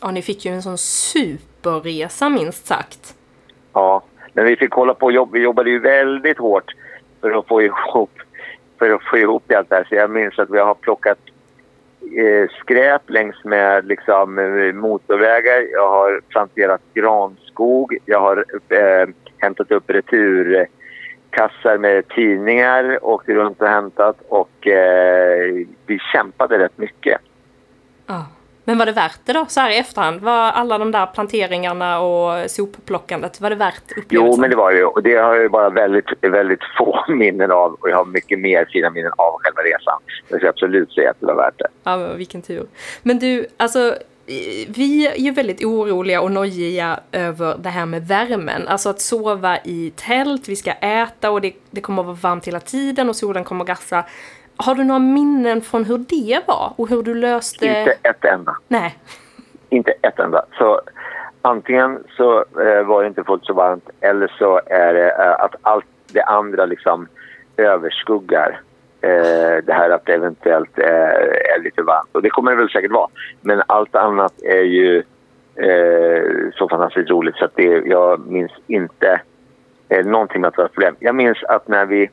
Ja, 0.01 0.11
ni 0.11 0.21
fick 0.21 0.45
ju 0.45 0.51
en 0.51 0.61
sån 0.61 0.77
superresa 0.77 2.29
minst 2.29 2.65
sagt. 2.65 3.15
Ja, 3.73 4.03
men 4.33 4.45
vi 4.45 4.55
fick 4.55 4.71
hålla 4.71 4.93
på 4.93 5.05
och 5.05 5.11
jobba. 5.11 5.31
Vi 5.31 5.39
jobbade 5.39 5.69
ju 5.69 5.79
väldigt 5.79 6.37
hårt 6.37 6.75
för 7.21 7.31
att 7.31 7.47
få 7.47 7.61
ihop, 7.61 8.11
för 8.79 8.89
att 8.89 9.03
få 9.03 9.17
ihop 9.17 9.51
allt 9.51 9.69
det 9.69 9.75
här. 9.75 9.85
Så 9.89 9.95
jag 9.95 10.09
minns 10.09 10.39
att 10.39 10.49
vi 10.49 10.59
har 10.59 10.73
plockat 10.73 11.19
eh, 12.17 12.49
skräp 12.59 13.09
längs 13.09 13.43
med 13.43 13.85
liksom, 13.85 14.39
eh, 14.39 14.73
motorvägar. 14.73 15.67
Jag 15.71 15.89
har 15.89 16.21
planterat 16.29 16.81
granskog. 17.55 17.97
Jag 18.05 18.19
har 18.19 18.45
eh, 18.69 19.07
hämtat 19.38 19.71
upp 19.71 19.89
returkassar 19.89 21.77
med 21.77 22.07
tidningar, 22.07 23.00
åkt 23.01 23.29
runt 23.29 23.62
och 23.62 23.67
hämtat 23.67 24.17
och 24.29 24.67
eh, 24.67 25.65
vi 25.85 26.00
kämpade 26.13 26.59
rätt 26.59 26.77
mycket. 26.77 27.21
Ja. 28.07 28.25
Men 28.67 28.77
var 28.77 28.85
det 28.85 28.91
värt 28.91 29.19
det 29.25 29.33
då, 29.33 29.45
så 29.47 29.59
här 29.59 29.69
i 29.69 29.77
efterhand? 29.77 30.21
Var 30.21 30.51
alla 30.51 30.77
de 30.77 30.91
där 30.91 31.05
planteringarna 31.05 32.00
och 32.00 32.51
sopplockandet, 32.51 33.41
var 33.41 33.50
det 33.50 33.55
värt 33.55 33.91
upplevelsen? 33.97 34.31
Jo, 34.31 34.38
men 34.41 34.50
det 34.50 34.55
var 34.55 34.74
det. 34.74 34.85
Och 34.85 35.03
det 35.03 35.15
har 35.15 35.35
jag 35.35 35.51
bara 35.51 35.69
väldigt, 35.69 36.05
väldigt 36.21 36.59
få 36.77 37.05
minnen 37.07 37.51
av. 37.51 37.74
Och 37.74 37.89
jag 37.89 37.97
har 37.97 38.05
mycket 38.05 38.39
mer 38.39 38.65
fina 38.74 38.89
minnen 38.89 39.12
av 39.17 39.38
själva 39.39 39.62
resan. 39.62 40.00
Jag 40.27 40.39
ska 40.39 40.50
absolut 40.50 40.91
säga 40.91 41.09
att 41.09 41.19
det 41.19 41.25
var 41.25 41.35
värt 41.35 41.57
det. 41.57 41.67
Ja, 41.83 41.97
men 41.97 42.17
vilken 42.17 42.41
tur. 42.41 42.65
Men 43.03 43.19
du, 43.19 43.45
alltså 43.57 43.95
vi 44.67 45.08
är 45.08 45.15
ju 45.15 45.32
väldigt 45.32 45.65
oroliga 45.65 46.22
och 46.22 46.32
nojiga 46.32 47.00
över 47.12 47.55
det 47.58 47.70
här 47.70 47.86
med 47.86 48.08
värmen. 48.08 48.67
Alltså 48.67 48.89
att 48.89 49.01
sova 49.01 49.58
i 49.63 49.94
tält, 49.96 50.50
vi 50.50 50.55
ska 50.55 50.72
äta 50.72 51.32
och 51.32 51.41
det, 51.41 51.53
det 51.72 51.82
kommer 51.82 52.01
att 52.01 52.05
vara 52.05 52.17
varmt 52.22 52.48
hela 52.48 52.60
tiden 52.60 53.10
och 53.10 53.15
solen 53.15 53.44
kommer 53.44 53.62
att 53.62 53.67
gassa. 53.67 54.05
Har 54.58 54.75
du 54.75 54.84
några 54.84 55.00
minnen 55.00 55.62
från 55.62 55.86
hur 55.86 55.98
det 55.98 56.41
var 56.48 56.74
och 56.75 56.89
hur 56.89 57.03
du 57.03 57.15
löste... 57.15 57.65
Inte 57.65 57.98
ett 58.01 58.25
enda. 58.25 58.58
Nej. 58.67 58.98
Inte 59.70 59.91
ett 60.01 60.20
enda. 60.20 60.46
Så 60.58 60.82
antingen 61.41 62.03
så 62.17 62.39
eh, 62.39 62.84
var 62.84 63.01
det 63.01 63.08
inte 63.08 63.24
fullt 63.24 63.46
så 63.46 63.53
varmt 63.53 63.89
eller 64.01 64.27
så 64.38 64.62
är 64.65 64.94
det 64.94 65.12
eh, 65.12 65.44
att 65.44 65.55
allt 65.62 65.86
det 66.13 66.24
andra 66.24 66.65
liksom 66.65 67.08
överskuggar 67.58 68.62
eh, 69.05 69.63
det 69.63 69.74
här 69.74 69.89
att 69.89 70.05
det 70.05 70.13
eventuellt 70.13 70.79
eh, 70.79 71.55
är 71.55 71.63
lite 71.63 71.81
varmt. 71.81 72.09
Och 72.12 72.21
det 72.21 72.29
kommer 72.29 72.51
det 72.51 72.57
väl 72.57 72.69
säkert 72.69 72.91
vara. 72.91 73.07
Men 73.41 73.62
allt 73.67 73.95
annat 73.95 74.33
är 74.43 74.63
ju 74.63 75.03
eh, 75.55 76.24
så 76.53 76.69
fantastiskt 76.69 77.09
roligt 77.09 77.35
så 77.35 77.45
att 77.45 77.55
det, 77.55 77.63
jag 77.85 78.27
minns 78.27 78.51
inte 78.67 79.21
eh, 79.89 80.05
någonting 80.05 80.41
med 80.41 80.47
att 80.47 80.53
det 80.53 80.62
var 80.62 80.65
ett 80.65 80.74
problem. 80.74 80.95
Jag 81.00 81.15
minns 81.15 81.43
att 81.43 81.67
när 81.67 81.85
vi, 81.85 82.09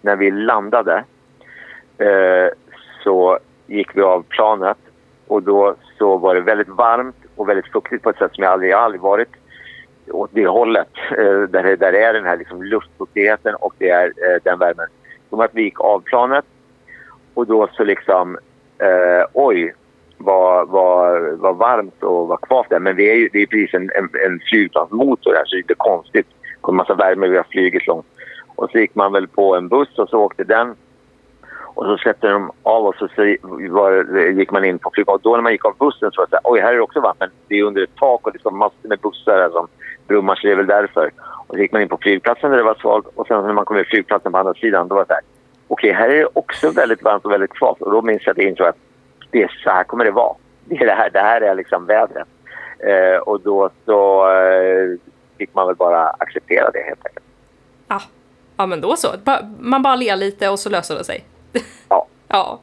när 0.00 0.16
vi 0.16 0.30
landade 0.30 1.04
eh, 1.98 2.48
så 3.04 3.38
gick 3.66 3.96
vi 3.96 4.02
av 4.02 4.22
planet 4.22 4.78
och 5.26 5.42
då 5.42 5.74
så 5.98 6.16
var 6.16 6.34
det 6.34 6.40
väldigt 6.40 6.68
varmt 6.68 7.16
och 7.36 7.48
väldigt 7.48 7.72
fuktigt 7.72 8.02
på 8.02 8.10
ett 8.10 8.18
sätt 8.18 8.34
som 8.34 8.44
jag 8.44 8.52
aldrig, 8.52 8.70
jag 8.70 8.80
aldrig 8.80 9.00
varit 9.00 9.28
åt 10.10 10.30
det 10.32 10.46
hållet. 10.46 10.88
Eh, 11.10 11.40
där, 11.48 11.62
det, 11.62 11.76
där 11.76 11.92
är 11.92 12.12
den 12.12 12.24
här 12.24 12.36
liksom 12.36 12.62
luftfuktigheten 12.62 13.54
och 13.54 13.74
det 13.78 13.90
är 13.90 14.06
eh, 14.06 14.42
den 14.42 14.58
värmen. 14.58 14.86
Som 15.36 15.44
att 15.44 15.54
vi 15.54 15.62
gick 15.62 15.80
av 15.80 16.00
planet 16.00 16.44
och 17.34 17.46
då 17.46 17.68
så 17.72 17.84
liksom, 17.84 18.38
eh, 18.78 19.26
oj, 19.32 19.74
vad, 20.18 20.68
vad, 20.68 21.38
vad 21.38 21.56
varmt 21.56 22.02
och 22.02 22.28
vad 22.28 22.40
kvavt 22.40 22.68
det 22.68 22.76
är. 22.76 22.80
Men 22.80 22.96
det 22.96 23.10
är 23.10 23.14
ju, 23.14 23.28
det 23.32 23.42
är 23.42 23.46
precis 23.46 23.74
en, 23.74 23.90
en, 23.94 24.08
en 24.26 24.40
flygplansmotor 24.50 25.34
här 25.34 25.44
så 25.44 25.50
det 25.50 25.56
är 25.56 25.62
lite 25.62 25.74
konstigt. 25.76 26.26
Det 26.42 26.60
kommer 26.60 26.76
massa 26.76 26.94
värme, 26.94 27.28
vi 27.28 27.36
har 27.36 27.46
flugit 27.50 27.86
långt. 27.86 28.06
Och 28.56 28.70
så 28.70 28.78
gick 28.78 28.94
man 28.94 29.12
väl 29.12 29.28
på 29.28 29.56
en 29.56 29.68
buss 29.68 29.98
och 29.98 30.08
så 30.08 30.18
åkte 30.18 30.44
den. 30.44 30.74
Och 31.74 31.84
så 31.84 31.96
släppte 31.96 32.28
de 32.28 32.50
av 32.62 32.86
oss 32.86 33.02
och 33.02 33.10
så 33.10 33.36
var, 33.70 34.18
gick 34.30 34.50
man 34.50 34.64
in 34.64 34.78
på 34.78 34.90
flygplatsen. 34.94 35.30
Då 35.30 35.36
när 35.36 35.42
man 35.42 35.52
gick 35.52 35.64
av 35.64 35.76
bussen 35.78 36.10
så 36.12 36.20
var 36.20 36.26
det 36.26 36.30
så 36.30 36.36
här, 36.36 36.52
oj 36.52 36.60
här 36.60 36.72
är 36.72 36.76
det 36.76 36.82
också 36.82 37.00
vatten. 37.00 37.30
Det 37.48 37.58
är 37.58 37.62
under 37.62 37.82
ett 37.82 37.96
tak 37.96 38.26
och 38.26 38.32
det 38.32 38.38
står 38.38 38.50
massor 38.50 38.88
med 38.88 38.98
bussar 38.98 39.38
här 39.38 39.50
som 39.50 39.68
brummar 40.06 40.34
så 40.34 40.46
det 40.46 40.52
är 40.52 40.56
väl 40.56 40.66
därför. 40.66 41.10
Och 41.46 41.54
så 41.54 41.60
gick 41.60 41.72
man 41.72 41.82
in 41.82 41.88
på 41.88 41.98
flygplatsen 42.02 42.50
där 42.50 42.56
det 42.56 42.62
var 42.62 42.74
svalt 42.74 43.06
och 43.14 43.26
sen 43.26 43.46
när 43.46 43.52
man 43.52 43.64
kom 43.64 43.76
på 43.76 43.84
flygplatsen 43.84 44.32
på 44.32 44.38
andra 44.38 44.54
sidan 44.54 44.88
då 44.88 44.94
var 44.94 45.02
det 45.02 45.06
så 45.06 45.12
här, 45.12 45.22
okej 45.68 45.92
här 45.92 46.08
är 46.08 46.18
det 46.18 46.28
också 46.32 46.70
väldigt 46.70 47.02
varmt 47.02 47.24
och 47.24 47.32
väldigt 47.32 47.52
kvavt. 47.52 47.80
Och 47.80 47.92
då 47.92 48.02
minns 48.02 48.22
jag 48.26 48.32
att 48.32 48.38
jag 48.38 48.50
insåg 48.50 48.66
att 48.66 48.76
det 49.30 49.42
är 49.42 49.60
så 49.64 49.70
här 49.70 49.84
kommer 49.84 50.04
det 50.04 50.10
vara. 50.10 50.34
Det, 50.64 50.76
är 50.76 50.86
det, 50.86 50.92
här, 50.92 51.10
det 51.10 51.20
här 51.20 51.40
är 51.40 51.54
liksom 51.54 51.86
vädret. 51.86 52.28
Eh, 52.78 53.18
och 53.18 53.40
då 53.40 53.70
så 53.84 54.30
eh, 54.32 54.98
fick 55.38 55.54
man 55.54 55.66
väl 55.66 55.76
bara 55.76 56.08
acceptera 56.08 56.70
det 56.70 56.82
helt 56.82 57.06
enkelt. 57.06 57.26
Ja, 57.88 58.00
ja 58.56 58.66
men 58.66 58.80
då 58.80 58.96
så. 58.96 59.08
Man 59.58 59.82
bara 59.82 59.96
ler 59.96 60.16
lite 60.16 60.48
och 60.48 60.58
så 60.58 60.70
löser 60.70 60.94
det 60.94 61.04
sig. 61.04 61.24
Ja. 61.88 62.06
ja. 62.28 62.60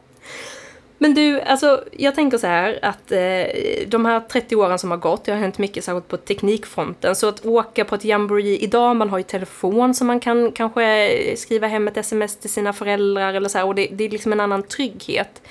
Men 0.97 1.13
du, 1.13 1.41
alltså 1.41 1.83
jag 1.91 2.15
tänker 2.15 2.38
så 2.38 2.47
här 2.47 2.79
att 2.81 3.12
eh, 3.12 3.88
de 3.88 4.05
här 4.05 4.19
30 4.19 4.55
åren 4.55 4.79
som 4.79 4.91
har 4.91 4.97
gått, 4.97 5.23
det 5.23 5.31
har 5.31 5.39
hänt 5.39 5.57
mycket 5.57 5.83
särskilt 5.83 6.07
på 6.07 6.17
teknikfronten. 6.17 7.15
Så 7.15 7.27
att 7.27 7.45
åka 7.45 7.85
på 7.85 7.95
ett 7.95 8.05
jamboree 8.05 8.57
idag, 8.57 8.95
man 8.95 9.09
har 9.09 9.17
ju 9.17 9.23
telefon 9.23 9.93
så 9.93 10.05
man 10.05 10.19
kan 10.19 10.51
kanske 10.51 11.35
skriva 11.38 11.67
hem 11.67 11.88
ett 11.88 11.97
sms 11.97 12.35
till 12.38 12.50
sina 12.50 12.73
föräldrar 12.73 13.33
eller 13.33 13.50
så 13.50 13.57
här, 13.57 13.65
och 13.65 13.75
det, 13.75 13.88
det 13.91 14.03
är 14.03 14.09
liksom 14.09 14.31
en 14.31 14.39
annan 14.39 14.63
trygghet. 14.63 15.41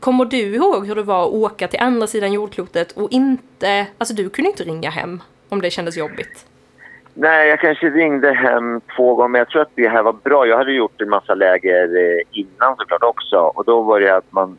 Kommer 0.00 0.24
du 0.24 0.38
ihåg 0.38 0.86
hur 0.86 0.94
det 0.94 1.02
var 1.02 1.22
att 1.26 1.32
åka 1.32 1.68
till 1.68 1.80
andra 1.80 2.06
sidan 2.06 2.32
jordklotet 2.32 2.92
och 2.92 3.12
inte, 3.12 3.86
alltså 3.98 4.14
du 4.14 4.30
kunde 4.30 4.50
inte 4.50 4.64
ringa 4.64 4.90
hem 4.90 5.22
om 5.48 5.62
det 5.62 5.70
kändes 5.70 5.96
jobbigt? 5.96 6.46
Nej, 7.14 7.48
jag 7.48 7.60
kanske 7.60 7.90
ringde 7.90 8.32
hem 8.32 8.80
två 8.96 9.14
gånger, 9.14 9.28
men 9.28 9.38
jag 9.38 9.48
tror 9.48 9.62
att 9.62 9.70
det 9.74 9.88
här 9.88 10.02
var 10.02 10.12
bra. 10.12 10.46
Jag 10.46 10.56
hade 10.56 10.72
gjort 10.72 11.00
en 11.00 11.08
massa 11.10 11.34
läger 11.34 11.96
eh, 11.96 12.22
innan 12.30 12.76
såklart 12.76 13.02
också. 13.02 13.38
Och 13.38 13.64
då 13.64 13.82
var 13.82 14.00
det 14.00 14.16
att 14.16 14.32
man 14.32 14.58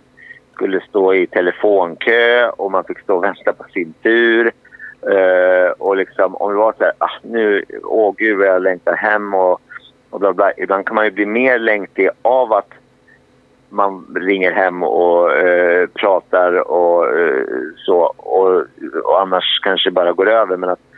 skulle 0.53 0.81
stå 0.81 1.13
i 1.13 1.27
telefonkö 1.27 2.50
och 2.50 2.72
man 2.72 2.84
fick 2.84 3.00
stå 3.00 3.15
och 3.15 3.24
vänta 3.24 3.53
på 3.53 3.63
sin 3.63 3.93
tur. 4.03 4.51
Uh, 5.10 5.72
och 5.77 5.98
liksom, 5.98 6.36
om 6.36 6.51
det 6.51 6.58
var 6.58 6.74
så 6.77 6.84
här, 6.84 6.93
ah, 6.98 7.20
nu, 7.22 7.65
åh 7.84 8.13
gud 8.17 8.38
vad 8.38 8.48
jag 8.48 8.62
längtar 8.62 8.96
hem 8.96 9.34
och, 9.34 9.62
och 10.10 10.20
bla 10.20 10.34
bla. 10.34 10.51
Ibland 10.58 10.86
kan 10.86 10.96
man 10.96 11.05
ju 11.05 11.12
bli 11.12 11.25
mer 11.25 11.60
längtig 11.60 12.10
av 12.22 12.53
att 12.53 12.70
man 13.70 14.15
ringer 14.15 14.51
hem 14.51 14.84
och 14.84 15.29
uh, 15.29 15.88
pratar 15.88 16.72
och 16.72 17.17
uh, 17.17 17.46
så. 17.77 17.98
Och, 18.17 18.63
och 19.03 19.22
annars 19.22 19.60
kanske 19.63 19.91
bara 19.91 20.13
går 20.13 20.29
över. 20.29 20.58
Men 20.58 20.70
att 20.70 20.91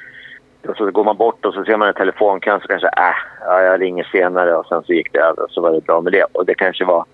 och 0.67 0.77
så 0.77 0.91
går 0.91 1.03
man 1.03 1.17
bort 1.17 1.46
och 1.46 1.53
så 1.53 1.63
ser 1.63 1.77
man 1.77 1.88
en 1.88 1.93
telefonkön 1.93 2.60
så 2.62 2.67
kanske 2.67 2.88
äh, 2.88 3.15
ja, 3.39 3.62
jag 3.62 3.82
ringer 3.82 4.03
senare 4.03 4.55
och 4.55 4.65
sen 4.65 4.84
så 4.84 4.93
gick 4.93 5.13
det 5.13 5.20
över 5.20 5.43
och 5.43 5.51
så 5.51 5.62
var 5.62 5.72
det 5.72 5.86
bra 5.86 6.01
med 6.01 6.13
det. 6.13 6.24
Och 6.32 6.46
det 6.46 6.55
kanske 6.55 6.86
var, 6.86 7.05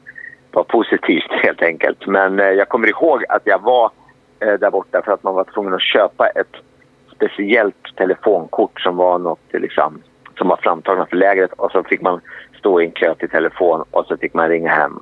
var 0.52 0.64
positivt 0.64 1.32
helt 1.44 1.62
enkelt. 1.62 2.08
Men 2.08 2.40
eh, 2.40 2.46
jag 2.46 2.70
kommer 2.70 2.88
ihåg 2.88 3.26
att 3.30 3.42
jag 3.46 3.62
var 3.62 3.92
eh, 4.40 4.54
där 4.54 4.72
borta 4.72 5.02
för 5.02 5.12
att 5.12 5.24
man 5.24 5.36
var 5.36 5.44
tvungen 5.44 5.74
att 5.74 5.82
köpa 5.82 6.28
ett 6.28 6.56
speciellt 7.16 7.96
telefonkort 7.96 8.82
som 8.82 8.96
var 8.98 9.20
något 9.20 9.54
liksom, 9.54 10.02
som 10.38 10.48
var 10.48 10.58
framtagna 10.58 11.06
för 11.06 11.18
lägret 11.18 11.54
och 11.54 11.72
så 11.72 11.84
fick 11.84 12.02
man 12.02 12.22
stå 12.60 12.82
i 12.82 12.86
en 12.86 12.92
kö 12.92 13.16
till 13.16 13.30
telefon 13.30 13.84
och 13.92 14.06
så 14.06 14.18
fick 14.18 14.34
man 14.34 14.50
ringa 14.50 14.72
hem. 14.72 15.00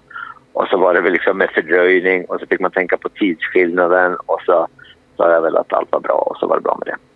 Och 0.53 0.67
så 0.67 0.77
var 0.77 0.93
det 0.93 1.01
väl 1.01 1.13
liksom 1.13 1.37
med 1.37 1.49
fördröjning 1.49 2.25
och 2.25 2.39
så 2.39 2.45
fick 2.47 2.59
man 2.59 2.71
tänka 2.71 2.97
på 2.97 3.09
tidsskillnaden 3.09 4.17
och 4.25 4.41
så 4.45 4.67
sa 5.17 5.31
jag 5.31 5.41
väl 5.41 5.57
att 5.57 5.73
allt 5.73 5.91
var 5.91 5.99
bra 5.99 6.15
och 6.15 6.37
så 6.37 6.47
var 6.47 6.55
det 6.55 6.61
bra 6.61 6.77
med 6.85 6.93
det. 6.93 7.06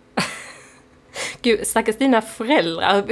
Gud, 1.42 1.66
stackars 1.66 1.96
dina 1.96 2.20
föräldrar. 2.20 3.04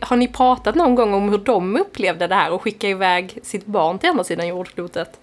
Har 0.00 0.16
ni 0.16 0.28
pratat 0.28 0.74
någon 0.74 0.94
gång 0.94 1.14
om 1.14 1.28
hur 1.28 1.38
de 1.38 1.76
upplevde 1.76 2.26
det 2.26 2.34
här 2.34 2.52
och 2.52 2.62
skicka 2.62 2.88
iväg 2.88 3.38
sitt 3.42 3.66
barn 3.66 3.98
till 3.98 4.10
andra 4.10 4.24
sidan 4.24 4.48
jordklotet? 4.48 5.20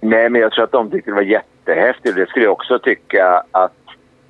Nej, 0.00 0.30
men 0.30 0.40
jag 0.40 0.52
tror 0.52 0.64
att 0.64 0.72
de 0.72 0.90
tyckte 0.90 1.10
det 1.10 1.14
var 1.14 1.22
jättehäftigt. 1.22 2.16
Det 2.16 2.28
skulle 2.28 2.44
jag 2.44 2.52
också 2.52 2.78
tycka 2.78 3.44
att 3.50 3.72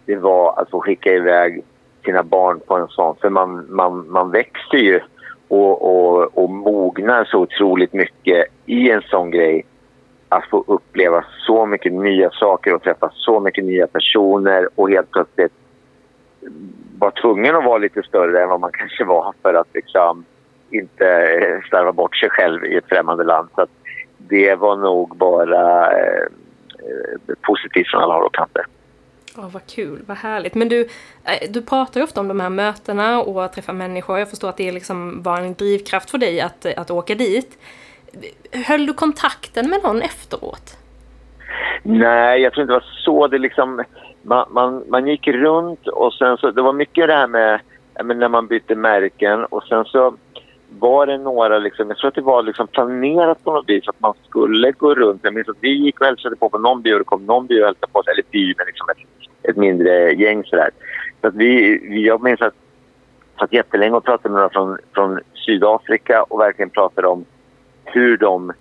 det 0.07 0.17
var 0.17 0.61
att 0.61 0.71
få 0.71 0.81
skicka 0.81 1.13
iväg 1.13 1.65
sina 2.05 2.23
barn 2.23 2.61
på 2.67 2.77
en 2.77 2.89
sån. 2.89 3.17
För 3.21 3.31
man, 3.31 3.75
man, 3.75 4.11
man 4.11 4.31
växer 4.31 4.79
ju 4.79 5.01
och, 5.49 5.83
och, 5.83 6.39
och 6.39 6.51
mognar 6.51 7.25
så 7.25 7.39
otroligt 7.39 7.93
mycket 7.93 8.47
i 8.67 8.91
en 8.91 9.03
sån 9.03 9.31
grej. 9.31 9.65
Att 10.29 10.45
få 10.51 10.65
uppleva 10.67 11.25
så 11.47 11.67
mycket 11.67 11.93
nya 11.93 12.31
saker 12.31 12.75
och 12.75 12.83
träffa 12.83 13.11
så 13.15 13.41
mycket 13.41 13.65
nya 13.65 13.87
personer 13.87 14.69
och 14.75 14.91
helt 14.91 15.11
plötsligt 15.11 15.53
var 16.99 17.11
tvungen 17.11 17.57
att 17.57 17.65
vara 17.65 17.79
lite 17.79 18.03
större 18.03 18.43
än 18.43 18.49
vad 18.49 18.61
man 18.61 18.73
kanske 18.79 19.05
var 19.05 19.35
för 19.43 19.55
att 19.55 19.69
liksom 19.75 20.25
inte 20.71 21.61
slarva 21.69 21.93
bort 21.93 22.17
sig 22.17 22.31
själv 22.31 22.65
i 22.65 22.77
ett 22.77 22.89
främmande 22.89 23.25
land. 23.25 23.49
Så 23.55 23.67
det 24.19 24.55
var 24.55 24.77
nog 24.77 25.17
bara 25.17 25.93
eh, 25.93 26.27
positivt 27.41 27.91
från 27.91 28.03
alla 28.03 28.15
håll 28.15 28.25
och 28.25 28.35
kanter. 28.35 28.67
Oh, 29.37 29.51
vad 29.51 29.67
kul, 29.67 30.03
vad 30.07 30.17
härligt. 30.17 30.55
Men 30.55 30.69
du, 30.69 30.81
eh, 31.25 31.51
du 31.51 31.63
pratar 31.63 32.01
ju 32.01 32.05
ofta 32.05 32.21
om 32.21 32.29
de 32.29 32.41
här 32.41 32.51
mötena 32.51 33.23
och 33.23 33.45
att 33.45 33.53
träffa 33.53 33.73
människor. 33.73 34.19
Jag 34.19 34.31
förstår 34.31 34.49
att 34.49 34.57
det 34.57 34.73
liksom 34.73 35.23
var 35.23 35.39
en 35.39 35.55
drivkraft 35.55 36.11
för 36.11 36.19
dig 36.19 36.41
att, 36.41 36.67
att 36.77 36.91
åka 36.91 37.15
dit. 37.15 37.59
Höll 38.67 38.87
du 38.87 38.95
kontakten 38.95 39.71
med 39.71 39.83
någon 39.83 40.03
efteråt? 40.03 40.77
Nej, 41.83 42.41
jag 42.41 42.53
tror 42.53 42.63
inte 42.63 42.73
det 42.73 42.79
var 42.79 43.03
så. 43.05 43.27
Det 43.27 43.39
liksom, 43.39 43.85
man, 44.23 44.47
man, 44.51 44.85
man 44.89 45.07
gick 45.07 45.29
runt 45.29 45.89
och 45.89 46.13
sen 46.13 46.37
så, 46.37 46.51
det 46.51 46.63
var 46.63 46.73
mycket 46.73 47.07
det 47.07 47.15
här 47.15 47.27
med 47.27 47.61
men 48.05 48.19
när 48.19 48.29
man 48.29 48.47
bytte 48.47 48.75
märken 48.75 49.45
och 49.45 49.63
sen 49.63 49.85
så 49.85 50.15
var 50.79 51.07
det 51.07 51.19
några, 51.19 51.59
liksom, 51.59 51.89
jag 51.89 51.99
tror 51.99 52.09
att 52.09 52.15
det 52.15 52.21
var 52.21 52.43
liksom 52.43 52.67
planerat 52.67 53.45
på 53.45 53.53
något 53.53 53.69
vis 53.69 53.89
att 53.89 54.01
man 54.01 54.15
skulle 54.29 54.73
gå 54.73 54.95
runt. 54.95 55.21
Jag 55.25 55.35
minns 55.35 55.49
att 55.49 55.57
vi 55.61 55.85
gick 55.85 56.01
och 56.01 56.07
hälsade 56.07 56.37
på 56.37 56.49
på 56.49 56.59
någon 56.59 56.83
by 56.83 56.93
och 56.93 56.99
det 56.99 57.05
kom 57.05 57.27
någon 57.27 57.47
by 57.47 57.61
och 57.61 57.67
hälsade 57.67 57.93
på 57.93 57.99
oss, 57.99 58.07
eller 58.07 58.25
by 58.31 58.55
men 58.59 58.67
liksom 58.67 58.87
ett, 58.91 59.51
ett 59.51 59.57
mindre 59.57 60.13
gäng 60.13 60.45
sådär. 60.45 60.71
Så 61.21 61.27
att 61.27 61.35
vi, 61.35 61.79
jag 62.07 62.23
minns 62.23 62.41
att 62.41 62.55
jag 63.35 63.49
satt 63.49 63.53
jättelänge 63.53 63.97
och 63.97 64.05
pratade 64.05 64.29
med 64.29 64.37
några 64.37 64.51
från, 64.51 64.79
från 64.95 65.21
Sydafrika 65.47 66.23
och 66.23 66.41
verkligen 66.41 66.71
pratade 66.71 67.09
om 67.09 67.25
hur 67.85 68.17
de 68.17 68.53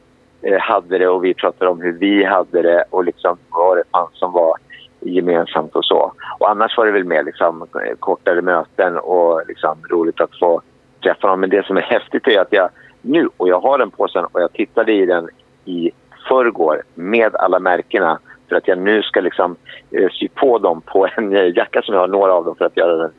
eh, 0.41 0.59
hade 0.59 0.97
det 0.97 1.07
och 1.07 1.23
vi 1.23 1.33
pratade 1.33 1.71
om 1.71 1.81
hur 1.81 1.91
vi 1.91 2.23
hade 2.23 2.61
det 2.61 2.83
och 2.89 3.03
liksom 3.03 3.37
vad 3.49 3.77
det 3.77 3.83
fanns 3.91 4.09
som 4.13 4.31
var 4.31 4.57
gemensamt 5.01 5.75
och 5.75 5.85
så. 5.85 6.13
Och 6.39 6.49
annars 6.49 6.77
var 6.77 6.85
det 6.85 6.91
väl 6.91 7.03
mer 7.03 7.23
liksom, 7.23 7.61
eh, 7.61 7.95
kortare 7.99 8.41
möten 8.41 8.97
och 8.97 9.41
liksom, 9.47 9.77
roligt 9.89 10.21
att 10.21 10.39
få 10.39 10.61
träffa 11.03 11.27
dem. 11.27 11.39
Men 11.39 11.49
det 11.49 11.65
som 11.65 11.77
är 11.77 11.81
häftigt 11.95 12.27
är 12.27 12.39
att 12.39 12.53
jag 12.53 12.69
nu, 13.01 13.29
och 13.37 13.47
jag 13.47 13.59
har 13.59 13.77
den 13.77 13.91
påsen 13.91 14.25
och 14.31 14.41
jag 14.41 14.53
tittade 14.53 14.93
i 14.93 15.05
den 15.05 15.29
i 15.65 15.91
förrgår 16.27 16.81
med 16.95 17.35
alla 17.35 17.59
märkena 17.59 18.19
för 18.49 18.55
att 18.55 18.67
jag 18.67 18.77
nu 18.77 19.01
ska 19.01 19.21
liksom 19.21 19.55
eh, 19.91 20.09
sy 20.09 20.27
på 20.27 20.57
dem 20.57 20.81
på 20.81 21.07
en 21.17 21.35
eh, 21.35 21.57
jacka 21.57 21.81
som 21.81 21.93
jag 21.93 22.01
har 22.01 22.07
några 22.07 22.33
av 22.33 22.45
dem 22.45 22.55
för 22.55 22.65
att 22.65 22.77
göra 22.77 22.95
den. 22.95 23.11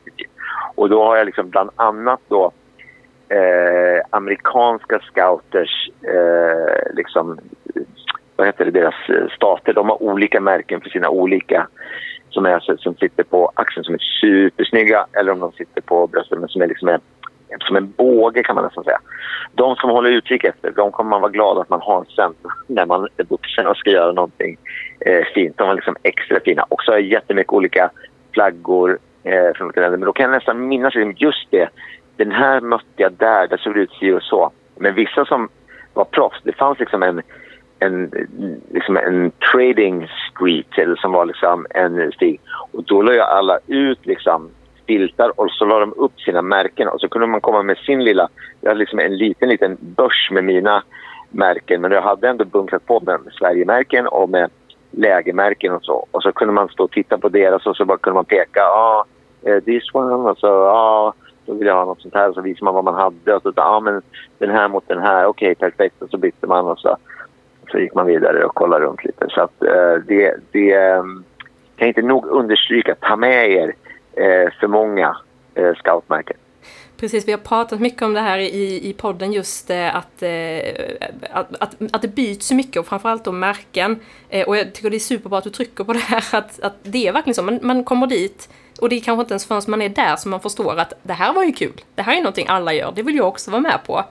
Och 0.75 0.89
då 0.89 1.03
har 1.03 1.17
jag 1.17 1.25
liksom 1.25 1.49
bland 1.49 1.69
annat 1.75 2.19
då 2.27 2.51
eh, 3.29 4.05
amerikanska 4.09 4.99
scouters 4.99 5.89
eh, 6.01 6.93
liksom 6.93 7.39
vad 8.35 8.47
heter 8.47 8.65
det, 8.65 8.71
deras 8.71 9.09
eh, 9.09 9.27
stater. 9.35 9.73
De 9.73 9.89
har 9.89 10.03
olika 10.03 10.41
märken 10.41 10.81
för 10.81 10.89
sina 10.89 11.09
olika 11.09 11.67
som, 12.29 12.45
är, 12.45 12.77
som 12.77 12.95
sitter 12.95 13.23
på 13.23 13.51
axeln 13.55 13.83
som 13.83 13.93
är 13.93 13.99
supersnygga 14.21 15.05
eller 15.13 15.31
om 15.31 15.39
de 15.39 15.51
sitter 15.51 15.81
på 15.81 16.07
bröstet 16.07 16.39
men 16.39 16.49
som 16.49 16.61
är 16.61 16.67
liksom 16.67 16.87
en, 16.87 16.99
som 17.59 17.75
en 17.75 17.91
båge 17.91 18.43
kan 18.43 18.55
man 18.55 18.63
nästan 18.63 18.83
säga. 18.83 18.99
De 19.55 19.75
som 19.75 19.89
håller 19.89 20.09
utkik 20.09 20.43
efter, 20.43 20.71
de 20.71 20.91
kommer 20.91 21.09
man 21.09 21.21
vara 21.21 21.31
glad 21.31 21.57
att 21.57 21.69
man 21.69 21.81
har 21.81 22.05
sen 22.15 22.33
när 22.67 22.85
man 22.85 23.07
är 23.17 23.23
vuxen 23.23 23.67
och 23.67 23.77
ska 23.77 23.89
göra 23.89 24.11
någonting 24.11 24.57
eh, 24.99 25.25
fint. 25.33 25.57
De 25.57 25.69
är 25.69 25.75
liksom 25.75 25.95
extra 26.03 26.39
fina. 26.39 26.63
Och 26.69 26.83
så 26.83 26.91
har 26.91 26.97
jag 26.97 27.07
jättemycket 27.07 27.53
olika 27.53 27.89
flaggor 28.33 28.99
eh, 29.23 29.53
från 29.55 29.65
olika 29.67 29.81
länder. 29.81 29.97
Men 29.97 30.05
då 30.05 30.13
kan 30.13 30.23
jag 30.23 30.31
nästan 30.31 30.67
minnas 30.67 30.95
liksom 30.95 31.13
just 31.17 31.47
det. 31.49 31.69
Den 32.15 32.31
här 32.31 32.61
mötte 32.61 32.85
jag 32.95 33.13
där, 33.13 33.47
där 33.47 33.57
såg 33.57 33.73
det 33.73 33.79
ut 33.79 33.91
si 33.99 34.11
och 34.11 34.23
så. 34.23 34.51
Men 34.75 34.95
vissa 34.95 35.25
som 35.25 35.49
var 35.93 36.05
proffs, 36.05 36.41
det 36.43 36.53
fanns 36.53 36.79
liksom 36.79 37.03
en 37.03 37.21
en, 37.85 38.11
liksom 38.69 38.97
en 38.97 39.31
trading 39.51 40.07
street, 40.31 40.77
eller 40.77 40.95
som 40.95 41.11
var 41.11 41.25
liksom 41.25 41.65
en 41.69 42.11
stig. 42.11 42.41
Och 42.71 42.83
då 42.83 43.01
la 43.01 43.23
alla 43.23 43.59
ut 43.67 44.05
liksom 44.05 44.49
filtar 44.87 45.39
och 45.39 45.51
så 45.51 45.65
la 45.65 45.79
de 45.79 45.93
upp 45.93 46.19
sina 46.19 46.41
märken 46.41 46.87
och 46.87 47.01
så 47.01 47.09
kunde 47.09 47.27
man 47.27 47.41
komma 47.41 47.63
med 47.63 47.77
sin 47.77 48.03
lilla, 48.03 48.29
jag 48.61 48.69
hade 48.69 48.79
liksom 48.79 48.99
en 48.99 49.17
liten, 49.17 49.49
liten 49.49 49.77
börs 49.79 50.29
med 50.31 50.43
mina 50.43 50.83
märken 51.29 51.81
men 51.81 51.91
jag 51.91 52.01
hade 52.01 52.29
ändå 52.29 52.45
bunkrat 52.45 52.85
på 52.85 52.99
med 52.99 53.19
Sverigemärken 53.39 54.07
och 54.07 54.29
med 54.29 54.49
lägermärken 54.91 55.73
och 55.73 55.83
så. 55.83 56.07
Och 56.11 56.23
så 56.23 56.31
kunde 56.31 56.53
man 56.53 56.69
stå 56.69 56.83
och 56.83 56.91
titta 56.91 57.17
på 57.17 57.29
deras 57.29 57.65
och 57.65 57.75
så 57.75 57.85
bara 57.85 57.97
kunde 57.97 58.15
man 58.15 58.25
peka, 58.25 58.59
ja, 58.59 59.05
ah, 59.43 59.49
eh, 59.49 59.63
this 59.63 59.83
one, 59.93 60.13
och 60.13 60.37
så, 60.37 60.47
ja, 60.47 60.71
ah, 60.71 61.13
då 61.45 61.53
vill 61.53 61.67
jag 61.67 61.75
ha 61.75 61.85
något 61.85 62.01
sånt 62.01 62.13
här 62.13 62.29
och 62.29 62.35
så 62.35 62.41
visade 62.41 62.65
man 62.65 62.73
vad 62.73 62.83
man 62.83 62.95
hade 62.95 63.33
och 63.35 63.41
så, 63.41 63.53
ja 63.55 63.63
ah, 63.63 63.79
men 63.79 64.01
den 64.37 64.49
här 64.49 64.67
mot 64.67 64.87
den 64.87 65.01
här, 65.01 65.25
okej 65.25 65.51
okay, 65.51 65.69
perfekt 65.69 66.01
och 66.01 66.09
så 66.09 66.17
bytte 66.17 66.47
man 66.47 66.67
och 66.67 66.79
så, 66.79 66.97
så 67.73 67.79
gick 67.79 67.93
man 67.93 68.05
vidare 68.05 68.45
och 68.45 68.55
kollade 68.55 68.85
runt 68.85 69.03
lite. 69.03 69.25
Så 69.29 69.41
att 69.41 69.63
eh, 69.63 69.95
det, 70.07 70.35
det 70.51 70.73
ehm, 70.73 71.23
kan 71.75 71.87
inte 71.87 72.01
nog 72.01 72.25
understryka, 72.25 72.95
ta 72.95 73.15
med 73.15 73.51
er 73.51 73.75
eh, 74.13 74.51
för 74.59 74.67
många 74.67 75.17
eh, 75.55 75.73
scoutmärken. 75.75 76.37
Precis, 76.97 77.27
vi 77.27 77.31
har 77.31 77.39
pratat 77.39 77.79
mycket 77.79 78.01
om 78.01 78.13
det 78.13 78.19
här 78.19 78.37
i, 78.37 78.89
i 78.89 78.93
podden 78.93 79.33
just 79.33 79.69
eh, 79.69 79.95
att, 79.95 80.23
eh, 80.23 80.59
att, 81.31 81.55
att, 81.59 81.75
att 81.93 82.01
det 82.01 82.07
byts 82.07 82.47
så 82.47 82.55
mycket 82.55 82.79
och 82.79 82.87
framförallt 82.87 83.27
om 83.27 83.39
märken. 83.39 83.99
Eh, 84.29 84.47
och 84.47 84.57
jag 84.57 84.73
tycker 84.73 84.89
det 84.89 84.97
är 84.97 84.99
superbra 84.99 85.37
att 85.37 85.43
du 85.43 85.49
trycker 85.49 85.83
på 85.83 85.93
det 85.93 85.99
här 85.99 86.23
att, 86.31 86.59
att 86.59 86.75
det 86.83 87.07
är 87.07 87.13
verkligen 87.13 87.35
så. 87.35 87.43
Man, 87.43 87.59
man 87.61 87.83
kommer 87.83 88.07
dit 88.07 88.49
och 88.81 88.89
det 88.89 88.95
är 88.95 88.99
kanske 88.99 89.21
inte 89.21 89.33
ens 89.33 89.45
förrän 89.45 89.61
man 89.67 89.81
är 89.81 89.89
där 89.89 90.15
som 90.15 90.31
man 90.31 90.39
förstår 90.39 90.79
att 90.79 90.93
det 91.03 91.13
här 91.13 91.33
var 91.33 91.43
ju 91.43 91.51
kul. 91.51 91.81
Det 91.95 92.01
här 92.01 92.13
är 92.13 92.21
någonting 92.21 92.47
alla 92.49 92.73
gör, 92.73 92.91
det 92.95 93.03
vill 93.03 93.15
jag 93.15 93.27
också 93.27 93.51
vara 93.51 93.61
med 93.61 93.79
på. 93.85 94.03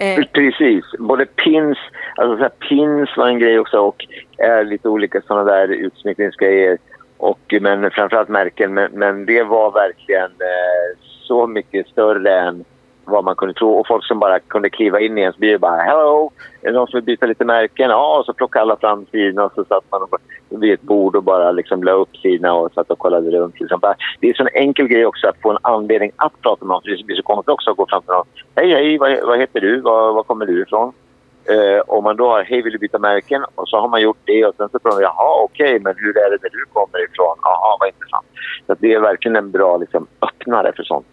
Eh. 0.00 0.24
Precis, 0.32 0.84
både 0.98 1.26
pins, 1.26 1.78
alltså 2.16 2.44
så 2.44 2.50
pins 2.68 3.16
var 3.16 3.28
en 3.28 3.38
grej 3.38 3.58
också 3.58 3.78
och 3.78 4.06
är 4.38 4.64
lite 4.64 4.88
olika 4.88 5.20
sådana 5.20 5.44
där 5.52 5.68
utsmyckningsgrejer. 5.68 6.78
Och, 7.16 7.54
men 7.60 7.90
framförallt 7.90 8.28
märken, 8.28 8.74
men, 8.74 8.92
men 8.92 9.26
det 9.26 9.42
var 9.42 9.70
verkligen 9.70 10.30
eh, 10.30 10.98
så 11.02 11.46
mycket 11.46 11.86
större 11.88 12.40
än 12.40 12.64
vad 13.10 13.24
man 13.24 13.36
kunde 13.36 13.54
tro. 13.54 13.70
Och 13.70 13.86
folk 13.86 14.04
som 14.04 14.18
bara 14.18 14.38
kunde 14.38 14.70
kliva 14.70 15.00
in 15.00 15.18
i 15.18 15.20
ens 15.20 15.36
bil 15.36 15.58
bara 15.58 15.82
“Hello, 15.82 16.30
är 16.62 16.66
det 16.66 16.78
någon 16.78 16.86
som 16.86 16.96
vill 16.96 17.04
byta 17.04 17.26
lite 17.26 17.44
märken?” 17.44 17.90
Ja, 17.90 18.18
och 18.18 18.24
så 18.24 18.32
plockade 18.32 18.62
alla 18.62 18.76
fram 18.76 19.06
sina 19.06 19.44
och 19.44 19.52
så 19.54 19.64
satt 19.64 19.84
man 19.90 20.06
vid 20.48 20.72
ett 20.72 20.82
bord 20.82 21.16
och 21.16 21.22
bara 21.22 21.52
liksom 21.52 21.82
la 21.82 21.92
upp 21.92 22.16
sina 22.16 22.54
och 22.54 22.72
satt 22.72 22.90
och 22.90 22.98
kollade 22.98 23.30
runt. 23.30 23.60
Liksom. 23.60 23.80
Det 24.20 24.26
är 24.26 24.30
en 24.30 24.34
sån 24.34 24.48
enkel 24.54 24.88
grej 24.88 25.06
också 25.06 25.28
att 25.28 25.40
få 25.42 25.50
en 25.50 25.58
anledning 25.62 26.12
att 26.16 26.42
prata 26.42 26.64
med 26.64 26.72
någon. 26.72 26.82
Det 26.84 27.04
blir 27.04 27.16
så 27.16 27.22
konstigt 27.22 27.48
också 27.48 27.70
att 27.70 27.76
gå 27.76 27.86
fram 27.86 28.02
till 28.02 28.12
någon. 28.12 28.26
“Hej, 28.54 28.70
hej, 28.70 28.98
vad, 28.98 29.26
vad 29.26 29.38
heter 29.38 29.60
du? 29.60 29.80
Var, 29.80 30.12
var 30.12 30.22
kommer 30.22 30.46
du 30.46 30.62
ifrån?” 30.62 30.88
eh, 30.88 30.94
Uh, 31.50 31.80
om 31.86 32.04
man 32.04 32.16
då 32.16 32.28
har 32.28 32.42
“Hej, 32.42 32.62
vill 32.62 32.72
du 32.72 32.78
byta 32.78 32.98
märken?” 32.98 33.44
och 33.54 33.68
så 33.68 33.80
har 33.80 33.88
man 33.88 34.02
gjort 34.02 34.20
det 34.24 34.44
och 34.44 34.54
sen 34.56 34.68
så 34.68 34.78
frågar 34.78 34.96
man 34.96 35.02
“Jaha, 35.02 35.44
okej, 35.44 35.66
okay, 35.66 35.80
men 35.84 35.94
hur 35.96 36.18
är 36.18 36.30
det 36.30 36.38
där 36.42 36.50
du 36.50 36.64
kommer 36.72 37.04
ifrån?” 37.04 37.36
“Jaha, 37.42 37.76
vad 37.80 37.88
intressant.” 37.88 38.26
Så 38.66 38.74
det 38.78 38.94
är 38.94 39.00
verkligen 39.00 39.36
en 39.36 39.50
bra 39.50 39.76
liksom, 39.76 40.06
öppnare 40.20 40.72
för 40.76 40.82
sånt. 40.82 41.06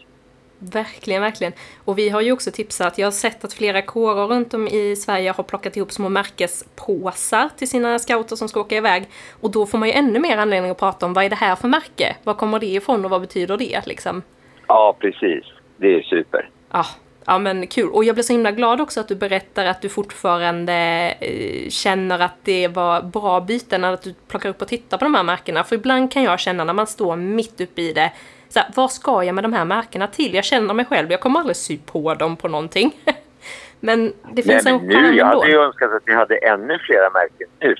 Verkligen, 0.59 1.21
verkligen. 1.21 1.53
Och 1.85 1.97
vi 1.97 2.09
har 2.09 2.21
ju 2.21 2.31
också 2.31 2.51
tipsat, 2.51 2.97
jag 2.97 3.07
har 3.07 3.11
sett 3.11 3.43
att 3.43 3.53
flera 3.53 3.81
kårer 3.81 4.27
runt 4.27 4.53
om 4.53 4.67
i 4.67 4.95
Sverige 4.95 5.31
har 5.31 5.43
plockat 5.43 5.77
ihop 5.77 5.91
små 5.91 6.09
märkespåsar 6.09 7.49
till 7.57 7.69
sina 7.69 7.99
scouter 7.99 8.35
som 8.35 8.49
ska 8.49 8.59
åka 8.59 8.77
iväg. 8.77 9.05
Och 9.41 9.51
då 9.51 9.65
får 9.65 9.77
man 9.77 9.87
ju 9.87 9.93
ännu 9.93 10.19
mer 10.19 10.37
anledning 10.37 10.71
att 10.71 10.79
prata 10.79 11.05
om 11.05 11.13
vad 11.13 11.25
är 11.25 11.29
det 11.29 11.35
här 11.35 11.55
för 11.55 11.67
märke? 11.67 12.15
Var 12.23 12.33
kommer 12.33 12.59
det 12.59 12.65
ifrån 12.65 13.05
och 13.05 13.11
vad 13.11 13.21
betyder 13.21 13.57
det 13.57 13.81
liksom? 13.85 14.21
Ja, 14.67 14.97
precis. 14.99 15.45
Det 15.77 15.95
är 15.95 16.01
super. 16.01 16.49
Ja, 16.71 16.85
ja 17.25 17.37
men 17.37 17.67
kul. 17.67 17.89
Och 17.89 18.03
jag 18.03 18.15
blir 18.15 18.23
så 18.23 18.33
himla 18.33 18.51
glad 18.51 18.81
också 18.81 18.99
att 18.99 19.07
du 19.07 19.15
berättar 19.15 19.65
att 19.65 19.81
du 19.81 19.89
fortfarande 19.89 20.73
eh, 21.19 21.69
känner 21.69 22.19
att 22.19 22.37
det 22.43 22.67
var 22.67 23.01
bra 23.01 23.41
byten 23.41 23.81
när 23.81 23.97
du 24.03 24.13
plockar 24.27 24.49
upp 24.49 24.61
och 24.61 24.67
tittar 24.67 24.97
på 24.97 25.05
de 25.05 25.15
här 25.15 25.23
märkena. 25.23 25.63
För 25.63 25.75
ibland 25.75 26.11
kan 26.11 26.23
jag 26.23 26.39
känna 26.39 26.63
när 26.63 26.73
man 26.73 26.87
står 26.87 27.15
mitt 27.15 27.61
uppe 27.61 27.81
i 27.81 27.93
det 27.93 28.11
så 28.49 28.59
här, 28.59 28.69
vad 28.75 28.91
ska 28.91 29.23
jag 29.23 29.35
med 29.35 29.43
de 29.43 29.53
här 29.53 29.65
märkena 29.65 30.07
till? 30.07 30.33
Jag 30.33 30.43
känner 30.43 30.73
mig 30.73 30.85
själv, 30.85 31.11
jag 31.11 31.19
kommer 31.19 31.39
aldrig 31.39 31.55
sy 31.55 31.77
på 31.77 32.13
dem 32.13 32.35
på 32.37 32.47
någonting. 32.47 32.95
men 33.79 34.13
det 34.31 34.43
finns 34.43 34.65
Nej, 34.65 34.73
en 34.73 34.87
nu, 34.87 35.15
Jag 35.15 35.25
hade 35.25 35.49
ju 35.49 35.57
önskat 35.57 35.93
att 35.93 36.03
vi 36.05 36.13
hade 36.13 36.37
ännu 36.37 36.79
flera 36.79 37.09
märken 37.09 37.47
nu. 37.59 37.75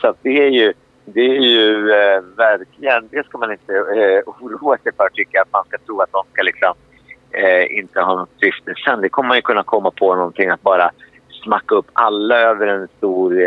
Så 0.00 0.14
det 0.22 0.42
är 0.42 0.48
ju, 0.48 0.72
det 1.04 1.20
är 1.20 1.40
ju 1.40 1.90
eh, 1.90 2.20
verkligen, 2.36 3.08
det 3.08 3.26
ska 3.26 3.38
man 3.38 3.52
inte 3.52 3.74
eh, 3.74 4.22
oroa 4.26 4.78
sig 4.78 4.92
för 4.96 5.08
tycker 5.08 5.40
att 5.40 5.52
man 5.52 5.64
ska 5.64 5.78
tro 5.78 6.00
att 6.00 6.12
de 6.12 6.22
ska 6.32 6.42
liksom 6.42 6.74
eh, 7.30 7.78
inte 7.78 8.00
ha 8.00 8.14
något 8.14 8.40
syfte. 8.40 8.74
Sen 8.84 9.00
det 9.00 9.08
kommer 9.08 9.28
man 9.28 9.38
ju 9.38 9.42
kunna 9.42 9.62
komma 9.62 9.90
på 9.90 10.14
någonting 10.14 10.50
att 10.50 10.62
bara 10.62 10.90
smacka 11.44 11.74
upp 11.74 11.90
alla 11.92 12.38
över 12.38 12.66
en 12.66 12.88
stor 12.98 13.40
eh, 13.40 13.46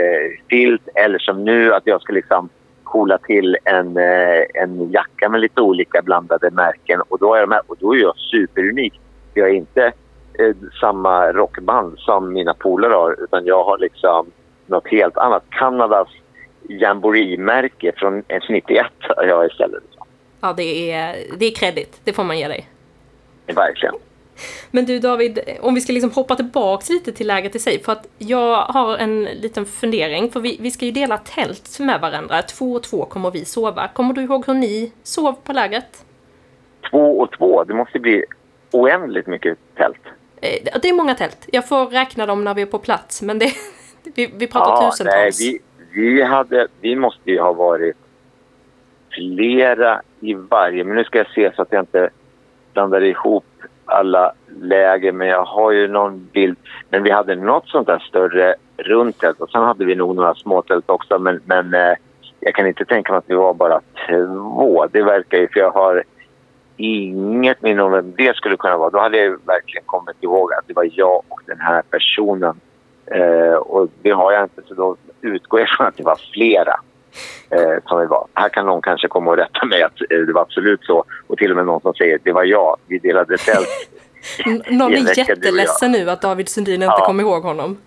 filt 0.49 0.87
eller 0.95 1.19
som 1.19 1.45
nu 1.45 1.73
att 1.73 1.87
jag 1.87 2.01
ska 2.01 2.13
liksom 2.13 2.49
coola 2.91 3.17
till 3.17 3.57
en, 3.63 3.97
eh, 3.97 4.43
en 4.53 4.91
jacka 4.91 5.29
med 5.29 5.41
lite 5.41 5.61
olika 5.61 6.01
blandade 6.01 6.51
märken. 6.51 7.01
Och 7.01 7.19
då 7.19 7.33
är, 7.35 7.41
de 7.41 7.51
här, 7.51 7.61
och 7.67 7.77
då 7.79 7.95
är 7.95 7.99
jag 7.99 8.17
superunik. 8.17 9.01
Jag 9.33 9.49
är 9.49 9.53
inte 9.53 9.85
eh, 10.39 10.55
samma 10.81 11.31
rockband 11.31 11.99
som 11.99 12.33
mina 12.33 12.53
polare 12.53 12.93
har 12.93 13.23
utan 13.23 13.45
jag 13.45 13.63
har 13.63 13.77
liksom 13.77 14.31
något 14.65 14.87
helt 14.87 15.17
annat. 15.17 15.43
Kanadas 15.49 16.07
Jamboree-märke 16.69 17.91
från 17.97 18.23
91 18.49 18.85
har 18.99 19.23
jag 19.23 19.45
istället. 19.45 19.83
Ja, 20.41 20.53
det 20.57 20.91
är, 20.91 21.15
det 21.37 21.45
är 21.45 21.55
kredit. 21.55 22.01
Det 22.03 22.13
får 22.13 22.23
man 22.23 22.39
ge 22.39 22.47
dig. 22.47 22.67
Verkligen. 23.47 23.95
Men 24.71 24.85
du 24.85 24.99
David, 24.99 25.39
om 25.61 25.75
vi 25.75 25.81
ska 25.81 25.93
liksom 25.93 26.11
hoppa 26.11 26.35
tillbaks 26.35 26.89
lite 26.89 27.11
till 27.11 27.27
lägret 27.27 27.55
i 27.55 27.59
sig. 27.59 27.83
För 27.83 27.91
att 27.91 28.07
jag 28.17 28.61
har 28.61 28.97
en 28.97 29.23
liten 29.23 29.65
fundering. 29.65 30.31
För 30.31 30.39
vi, 30.39 30.57
vi 30.59 30.71
ska 30.71 30.85
ju 30.85 30.91
dela 30.91 31.17
tält 31.17 31.79
med 31.79 32.01
varandra. 32.01 32.41
Två 32.41 32.73
och 32.73 32.83
två 32.83 33.05
kommer 33.05 33.31
vi 33.31 33.45
sova. 33.45 33.87
Kommer 33.87 34.13
du 34.13 34.21
ihåg 34.21 34.47
hur 34.47 34.53
ni 34.53 34.91
sov 35.03 35.33
på 35.43 35.53
lägret? 35.53 36.05
Två 36.91 37.19
och 37.19 37.31
två? 37.31 37.63
Det 37.63 37.73
måste 37.73 37.99
bli 37.99 38.23
oändligt 38.71 39.27
mycket 39.27 39.57
tält. 39.75 40.01
Eh, 40.41 40.79
det 40.81 40.89
är 40.89 40.93
många 40.93 41.15
tält. 41.15 41.47
Jag 41.51 41.67
får 41.67 41.85
räkna 41.85 42.25
dem 42.25 42.43
när 42.43 42.53
vi 42.53 42.61
är 42.61 42.65
på 42.65 42.79
plats. 42.79 43.21
Men 43.21 43.39
det, 43.39 43.53
vi, 44.15 44.33
vi 44.33 44.47
pratar 44.47 44.83
ja, 44.83 44.91
tusentals. 44.91 45.39
Nej, 45.39 45.59
vi, 45.93 46.01
vi, 46.01 46.21
hade, 46.21 46.67
vi 46.81 46.95
måste 46.95 47.31
ju 47.31 47.39
ha 47.39 47.53
varit 47.53 47.95
flera 49.11 50.01
i 50.19 50.33
varje. 50.33 50.83
Men 50.83 50.95
nu 50.95 51.03
ska 51.03 51.17
jag 51.17 51.29
se 51.29 51.51
så 51.55 51.61
att 51.61 51.71
jag 51.71 51.81
inte 51.81 52.09
blandar 52.73 53.03
ihop 53.03 53.45
alla 53.89 54.33
läger, 54.61 55.11
men 55.11 55.27
jag 55.27 55.45
har 55.45 55.71
ju 55.71 55.87
någon 55.87 56.29
bild. 56.33 56.57
Men 56.89 57.03
vi 57.03 57.11
hade 57.11 57.35
något 57.35 57.67
sånt 57.67 57.87
där 57.87 57.99
större 57.99 58.55
runt 58.77 59.19
tält 59.19 59.41
och 59.41 59.49
sen 59.49 59.63
hade 59.63 59.85
vi 59.85 59.95
nog 59.95 60.15
några 60.15 60.35
småtält 60.35 60.89
också. 60.89 61.19
Men, 61.19 61.41
men 61.45 61.73
eh, 61.73 61.93
jag 62.39 62.55
kan 62.55 62.67
inte 62.67 62.85
tänka 62.85 63.11
mig 63.11 63.17
att 63.17 63.29
vi 63.29 63.35
var 63.35 63.53
bara 63.53 63.81
två. 64.07 64.87
Det 64.91 65.03
verkar 65.03 65.37
ju, 65.37 65.47
för 65.47 65.59
jag 65.59 65.71
har 65.71 66.03
inget 66.77 67.61
minne 67.61 67.83
om 67.83 67.91
vem 67.91 68.13
det 68.17 68.35
skulle 68.35 68.57
kunna 68.57 68.77
vara. 68.77 68.89
Då 68.89 68.99
hade 68.99 69.17
jag 69.17 69.45
verkligen 69.45 69.85
kommit 69.85 70.23
ihåg 70.23 70.53
att 70.53 70.67
det 70.67 70.73
var 70.73 70.89
jag 70.93 71.21
och 71.29 71.41
den 71.45 71.59
här 71.59 71.81
personen. 71.81 72.59
Eh, 73.05 73.53
och 73.53 73.89
det 74.01 74.11
har 74.11 74.31
jag 74.31 74.43
inte, 74.43 74.61
så 74.67 74.73
då 74.73 74.95
utgår 75.21 75.59
jag 75.59 75.69
från 75.69 75.87
att 75.87 75.97
det 75.97 76.03
var 76.03 76.19
flera 76.33 76.79
eh, 77.49 77.83
som 77.87 77.99
vi 77.99 78.05
var. 78.05 78.27
Här 78.33 78.49
kan 78.49 78.65
någon 78.65 78.81
kanske 78.81 79.07
komma 79.07 79.31
och 79.31 79.37
rätta 79.37 79.65
mig 79.65 79.83
att 79.83 80.01
eh, 80.01 80.17
det 80.17 80.33
var 80.33 80.41
absolut 80.41 80.83
så. 80.83 81.03
Och 81.27 81.37
till 81.37 81.51
och 81.51 81.57
med 81.57 81.65
någon 81.65 81.81
som 81.81 81.93
säger 81.93 82.15
att 82.15 82.23
det 82.23 82.31
var 82.31 82.43
jag. 82.43 82.77
Vi 82.87 82.97
delade 82.97 83.37
tält. 83.37 83.67
någon 84.69 84.93
är 84.93 85.17
jätteledsen 85.17 85.91
nu 85.91 86.09
att 86.09 86.21
David 86.21 86.49
Sundin 86.49 86.73
inte 86.73 86.85
ja. 86.85 87.05
kommer 87.05 87.23
ihåg 87.23 87.43
honom. 87.43 87.77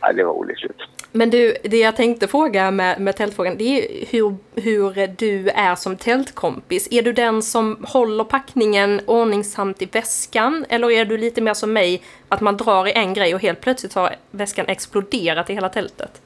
Ja, 0.00 0.12
det 0.12 0.24
var 0.24 0.32
olyckligt. 0.32 0.78
Men 1.12 1.30
du, 1.30 1.56
det 1.62 1.78
jag 1.78 1.96
tänkte 1.96 2.28
fråga 2.28 2.70
med, 2.70 3.00
med 3.00 3.16
tältfrågan, 3.16 3.56
det 3.58 3.64
är 3.64 4.06
hur, 4.10 4.36
hur 4.54 5.06
du 5.06 5.48
är 5.48 5.74
som 5.74 5.96
tältkompis. 5.96 6.88
Är 6.90 7.02
du 7.02 7.12
den 7.12 7.42
som 7.42 7.84
håller 7.88 8.24
packningen 8.24 9.00
ordningsamt 9.06 9.82
i 9.82 9.86
väskan? 9.86 10.64
Eller 10.68 10.90
är 10.90 11.04
du 11.04 11.18
lite 11.18 11.40
mer 11.40 11.54
som 11.54 11.72
mig, 11.72 12.02
att 12.28 12.40
man 12.40 12.56
drar 12.56 12.86
i 12.86 12.92
en 12.92 13.14
grej 13.14 13.34
och 13.34 13.40
helt 13.40 13.60
plötsligt 13.60 13.94
har 13.94 14.14
väskan 14.30 14.66
exploderat 14.68 15.50
i 15.50 15.54
hela 15.54 15.68
tältet? 15.68 16.22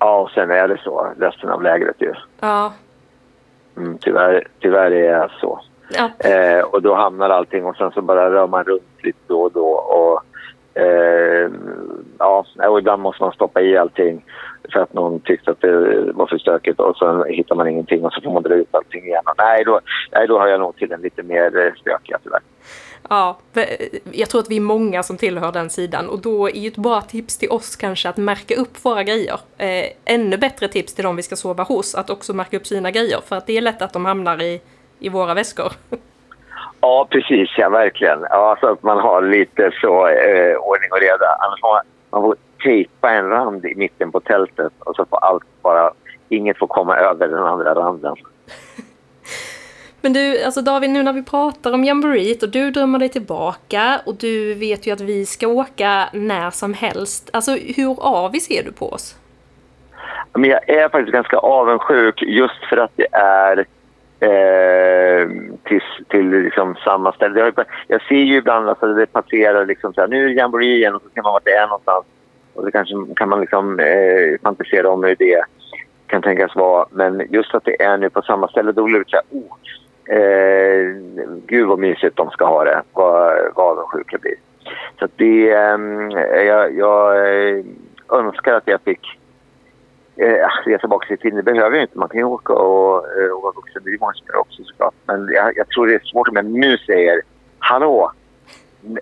Ja, 0.00 0.20
och 0.20 0.30
sen 0.30 0.50
är 0.50 0.68
det 0.68 0.80
så 0.84 1.12
resten 1.18 1.50
av 1.50 1.62
lägret 1.62 1.96
ju. 1.98 2.12
Ja. 2.40 2.72
Mm, 3.76 3.98
tyvärr, 3.98 4.46
tyvärr 4.60 4.90
är 4.90 5.20
det 5.20 5.30
så. 5.40 5.60
Ja. 5.90 6.28
Eh, 6.28 6.64
och 6.64 6.82
då 6.82 6.94
hamnar 6.94 7.30
allting 7.30 7.64
och 7.64 7.76
sen 7.76 7.90
så 7.90 8.02
bara 8.02 8.30
rör 8.30 8.46
man 8.46 8.64
runt 8.64 9.02
lite 9.02 9.18
då 9.26 9.40
och 9.40 9.52
då. 9.52 9.68
Och, 9.68 10.22
eh, 10.82 11.50
ja, 12.18 12.44
och 12.68 12.78
ibland 12.78 13.02
måste 13.02 13.22
man 13.22 13.32
stoppa 13.32 13.60
i 13.60 13.76
allting 13.76 14.24
för 14.72 14.80
att 14.80 14.92
någon 14.92 15.20
tyckte 15.20 15.50
att 15.50 15.60
det 15.60 16.12
var 16.12 16.26
för 16.26 16.38
stökigt 16.38 16.80
och 16.80 16.96
så 16.96 17.24
hittar 17.24 17.54
man 17.54 17.68
ingenting 17.68 18.04
och 18.04 18.12
så 18.12 18.20
får 18.20 18.32
man 18.32 18.42
dra 18.42 18.54
ut 18.54 18.74
allting 18.74 19.04
igen. 19.04 19.22
Och 19.26 19.34
nej, 19.38 19.64
då, 19.64 19.80
nej, 20.12 20.26
då 20.26 20.38
har 20.38 20.46
jag 20.46 20.60
nog 20.60 20.76
till 20.76 20.88
den 20.88 21.00
lite 21.00 21.22
mer 21.22 21.66
eh, 21.66 21.72
stökiga 21.80 22.18
tyvärr. 22.22 22.42
Ja, 23.08 23.38
jag 24.12 24.30
tror 24.30 24.40
att 24.40 24.50
vi 24.50 24.56
är 24.56 24.60
många 24.60 25.02
som 25.02 25.16
tillhör 25.16 25.52
den 25.52 25.70
sidan 25.70 26.08
och 26.08 26.18
då 26.18 26.48
är 26.48 26.56
ju 26.56 26.68
ett 26.68 26.76
bra 26.76 27.00
tips 27.00 27.38
till 27.38 27.50
oss 27.50 27.76
kanske 27.76 28.08
att 28.08 28.16
märka 28.16 28.54
upp 28.54 28.84
våra 28.84 29.02
grejer. 29.02 29.40
Eh, 29.58 29.86
ännu 30.04 30.36
bättre 30.36 30.68
tips 30.68 30.94
till 30.94 31.04
de 31.04 31.16
vi 31.16 31.22
ska 31.22 31.36
sova 31.36 31.62
hos 31.62 31.94
att 31.94 32.10
också 32.10 32.32
märka 32.32 32.56
upp 32.56 32.66
sina 32.66 32.90
grejer 32.90 33.20
för 33.26 33.36
att 33.36 33.46
det 33.46 33.56
är 33.56 33.60
lätt 33.60 33.82
att 33.82 33.92
de 33.92 34.04
hamnar 34.04 34.42
i, 34.42 34.60
i 34.98 35.08
våra 35.08 35.34
väskor. 35.34 35.72
Ja, 36.80 37.06
precis, 37.10 37.48
ja 37.56 37.68
verkligen. 37.68 38.20
Ja, 38.30 38.56
så 38.60 38.66
att 38.66 38.82
man 38.82 38.98
har 38.98 39.22
lite 39.22 39.70
så 39.80 40.08
eh, 40.08 40.56
ordning 40.56 40.92
och 40.92 41.00
reda. 41.00 41.36
Annars 41.40 41.60
får 41.60 41.72
man, 41.72 41.82
man 42.10 42.22
får 42.22 42.36
tejpa 42.62 43.10
en 43.10 43.28
rand 43.28 43.64
i 43.64 43.74
mitten 43.74 44.12
på 44.12 44.20
tältet 44.20 44.72
och 44.78 44.96
så 44.96 45.04
får 45.04 45.24
allt 45.24 45.44
bara, 45.62 45.90
inget 46.28 46.58
får 46.58 46.66
komma 46.66 46.96
över 46.96 47.28
den 47.28 47.44
andra 47.44 47.74
randen. 47.74 48.16
Men 50.02 50.12
du, 50.12 50.44
alltså 50.44 50.62
David, 50.62 50.90
nu 50.90 51.02
när 51.02 51.12
vi 51.12 51.22
pratar 51.22 51.72
om 51.72 51.84
jamboreet 51.84 52.42
och 52.42 52.48
du 52.48 52.70
drömmer 52.70 52.98
dig 52.98 53.08
tillbaka 53.08 54.00
och 54.06 54.14
du 54.14 54.54
vet 54.54 54.86
ju 54.86 54.90
att 54.92 55.00
vi 55.00 55.26
ska 55.26 55.48
åka 55.48 56.08
när 56.12 56.50
som 56.50 56.74
helst. 56.74 57.30
Alltså 57.32 57.52
hur 57.76 57.96
avis 58.00 58.50
är 58.50 58.62
du 58.62 58.72
på 58.72 58.92
oss? 58.92 59.16
Men 60.32 60.50
jag 60.50 60.68
är 60.68 60.88
faktiskt 60.88 61.12
ganska 61.12 61.36
avundsjuk 61.36 62.22
just 62.22 62.64
för 62.68 62.76
att 62.76 62.90
det 62.96 63.06
är 63.12 63.58
eh, 64.20 65.28
till, 65.64 65.80
till 66.08 66.30
liksom 66.30 66.76
samma 66.84 67.12
ställe. 67.12 67.40
Jag, 67.40 67.66
jag 67.86 68.02
ser 68.02 68.14
ju 68.14 68.36
ibland 68.36 68.68
att 68.68 68.82
alltså, 68.82 68.98
det 68.98 69.06
passerar 69.06 69.66
liksom 69.66 69.94
så 69.94 70.00
här, 70.00 70.08
nu 70.08 70.24
är 70.24 70.28
det 70.28 70.34
jamboree 70.34 70.76
igen 70.76 70.94
och 70.94 71.02
så 71.02 71.08
ser 71.14 71.22
man 71.22 71.32
vart 71.32 71.44
det 71.44 71.50
är 71.50 71.66
någonstans. 71.66 72.04
Och 72.54 72.64
så 72.64 72.70
kanske 72.70 72.94
kan 73.16 73.28
man 73.28 73.40
liksom 73.40 73.80
eh, 73.80 74.40
fantisera 74.42 74.90
om 74.90 75.04
hur 75.04 75.16
det 75.18 75.44
kan 76.06 76.22
tänkas 76.22 76.56
vara. 76.56 76.86
Men 76.90 77.26
just 77.30 77.54
att 77.54 77.64
det 77.64 77.82
är 77.82 77.98
nu 77.98 78.10
på 78.10 78.22
samma 78.22 78.48
ställe, 78.48 78.72
då 78.72 78.84
blir 78.84 78.98
det 78.98 79.04
så 79.08 79.16
här, 79.16 79.24
oh, 79.30 79.56
Eh, 80.10 80.94
gud 81.46 81.68
vad 81.68 81.78
mysigt 81.78 82.16
de 82.16 82.30
ska 82.30 82.44
ha 82.44 82.64
det. 82.64 82.82
Vad, 82.92 83.38
vad 83.54 83.78
avundsjuk 83.78 84.12
jag 84.12 84.20
blir. 84.20 84.34
Så 84.98 85.08
det, 85.16 85.50
eh, 85.50 86.44
jag, 86.46 86.74
jag 86.76 87.16
eh, 87.16 87.64
önskar 88.08 88.54
att 88.54 88.66
jag 88.66 88.80
fick 88.80 89.18
eh, 90.16 90.48
resa 90.66 90.88
bak 90.88 91.06
till 91.06 91.18
tiden. 91.18 91.36
Det 91.36 91.52
behöver 91.52 91.76
jag 91.76 91.84
inte. 91.84 91.98
Man 91.98 92.08
kan 92.08 92.18
ju 92.18 92.24
åka 92.24 92.52
och, 92.52 92.96
eh, 93.18 93.30
och 93.30 93.42
vara 93.42 93.52
vuxen. 93.52 93.82
Det 93.84 93.90
är 93.90 93.98
många 94.00 94.12
som 94.12 94.40
också 94.40 94.64
såklart. 94.64 94.94
Men 95.06 95.28
jag, 95.32 95.56
jag 95.56 95.68
tror 95.68 95.86
det 95.86 95.94
är 95.94 96.00
svårt 96.04 96.28
om 96.28 96.36
jag 96.36 96.44
nu 96.44 96.78
säger 96.78 97.20
Hallå! 97.58 98.12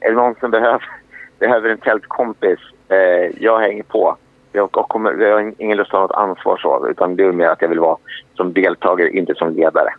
Är 0.01 0.11
det 0.11 0.16
någon 0.16 0.35
som 0.35 0.51
behöver, 0.51 0.85
behöver 1.38 1.68
en 1.68 1.79
tältkompis? 1.79 2.59
Eh, 2.88 3.42
jag 3.42 3.59
hänger 3.59 3.83
på. 3.83 4.16
Jag, 4.53 4.73
kommer, 4.73 5.12
jag 5.12 5.33
har 5.33 5.55
ingen 5.59 5.77
lust 5.77 5.94
att 5.94 6.01
ha 6.01 6.01
något 6.01 6.11
ansvar 6.11 6.57
så, 6.57 6.88
utan 6.88 7.16
det 7.16 7.25
är 7.25 7.33
mer 7.33 7.49
att 7.49 7.62
jag 7.62 7.68
vill 7.68 7.81
vara 7.81 7.99
som 8.37 8.53
deltagare, 8.53 9.11
inte 9.11 9.35
som 9.35 9.53
ledare. 9.53 9.94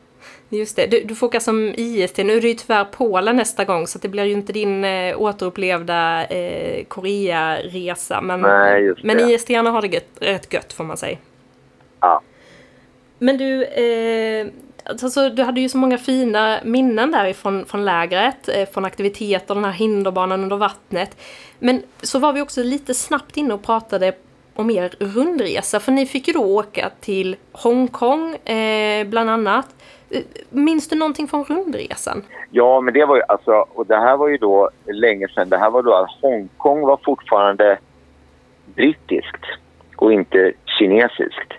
Just 0.50 0.76
det, 0.76 0.88
du, 0.88 1.04
du 1.04 1.16
får 1.16 1.40
som 1.40 1.74
IST. 1.78 2.18
Nu 2.18 2.38
är 2.38 2.42
det 2.42 2.48
ju 2.48 2.54
tyvärr 2.54 2.86
Polen 2.86 3.36
nästa 3.36 3.66
gång 3.66 3.88
så 3.88 4.00
det 4.00 4.08
blir 4.08 4.24
ju 4.24 4.32
inte 4.32 4.54
din 4.54 4.84
eh, 4.84 5.22
återupplevda 5.22 6.26
eh, 6.26 6.84
Korea-resa. 6.86 8.22
Men, 8.22 8.42
Nej, 8.42 8.94
men 9.04 9.20
IST-arna 9.20 9.72
har 9.72 9.82
det 9.82 9.88
gött, 9.88 10.10
rätt 10.20 10.54
gött 10.54 10.74
får 10.74 10.84
man 10.84 10.98
säga. 10.98 11.18
Ja. 12.00 12.22
Men 13.20 13.38
du, 13.38 13.64
eh, 13.64 14.48
alltså, 14.84 15.30
du 15.30 15.44
hade 15.44 15.62
ju 15.62 15.70
så 15.70 15.78
många 15.78 15.98
fina 15.98 16.60
minnen 16.64 17.12
därifrån 17.12 17.66
från 17.66 17.86
lägret, 17.86 18.50
eh, 18.50 18.70
från 18.70 18.86
aktiviteter, 18.86 19.56
den 19.56 19.66
här 19.66 19.72
hinderbanan 19.72 20.44
under 20.44 20.58
vattnet. 20.58 21.18
Men 21.60 21.84
så 22.02 22.20
var 22.20 22.34
vi 22.34 22.42
också 22.42 22.64
lite 22.64 22.94
snabbt 22.94 23.38
inne 23.38 23.54
och 23.54 23.64
pratade 23.64 24.14
om 24.54 24.70
er 24.70 24.94
rundresa, 25.00 25.80
för 25.80 25.92
ni 25.92 26.06
fick 26.06 26.28
ju 26.28 26.34
då 26.34 26.44
åka 26.44 26.92
till 27.00 27.36
Hongkong 27.52 28.36
eh, 28.36 29.08
bland 29.08 29.30
annat. 29.30 29.68
Eh, 30.10 30.22
minns 30.50 30.88
du 30.88 30.96
någonting 30.96 31.28
från 31.28 31.44
rundresan? 31.44 32.24
Ja, 32.50 32.82
men 32.82 32.94
det 32.94 33.06
var 33.06 33.16
ju 33.16 33.22
alltså, 33.28 33.52
och 33.52 33.86
det 33.86 33.98
här 33.98 34.18
var 34.18 34.28
ju 34.28 34.38
då 34.38 34.70
länge 34.86 35.28
sedan. 35.28 35.50
Det 35.50 35.58
här 35.58 35.70
var 35.70 35.84
då 35.84 35.94
att 35.94 36.10
Hongkong 36.22 36.82
var 36.82 37.00
fortfarande 37.04 37.78
brittiskt 38.76 39.46
och 39.96 40.14
inte 40.14 40.54
kinesiskt. 40.66 41.54